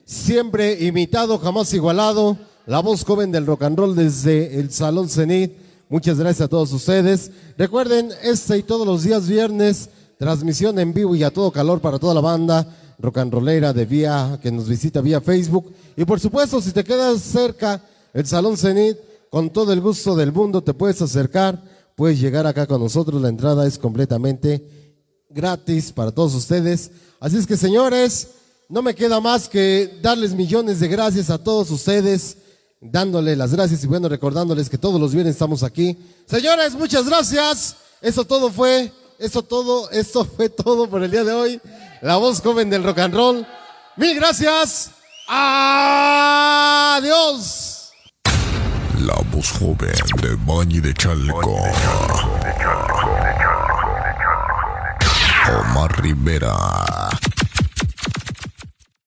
[0.05, 2.37] Siempre imitado, jamás igualado.
[2.65, 5.51] La voz joven del rock and roll desde el Salón Cenit.
[5.89, 7.31] Muchas gracias a todos ustedes.
[7.57, 11.99] Recuerden, este y todos los días viernes, transmisión en vivo y a todo calor para
[11.99, 12.65] toda la banda
[12.99, 15.73] rock and rollera de vía, que nos visita vía Facebook.
[15.95, 17.81] Y por supuesto, si te quedas cerca,
[18.13, 18.97] el Salón Cenit,
[19.29, 21.63] con todo el gusto del mundo te puedes acercar,
[21.95, 23.21] puedes llegar acá con nosotros.
[23.21, 24.63] La entrada es completamente
[25.29, 26.91] gratis para todos ustedes.
[27.19, 28.29] Así es que, señores,
[28.69, 32.37] no me queda más que darles millones de gracias a todos ustedes,
[32.79, 35.97] dándole las gracias y bueno, recordándoles que todos los viernes estamos aquí.
[36.25, 37.75] Señores, muchas gracias.
[38.01, 41.61] Eso todo fue, eso todo, esto fue todo por el día de hoy.
[42.03, 43.47] La voz joven del rock and roll.
[43.95, 44.91] Mil gracias.
[45.29, 46.73] Adiós.
[48.99, 51.63] La voz joven de Bañi de Chalco.
[55.61, 56.53] Omar Rivera.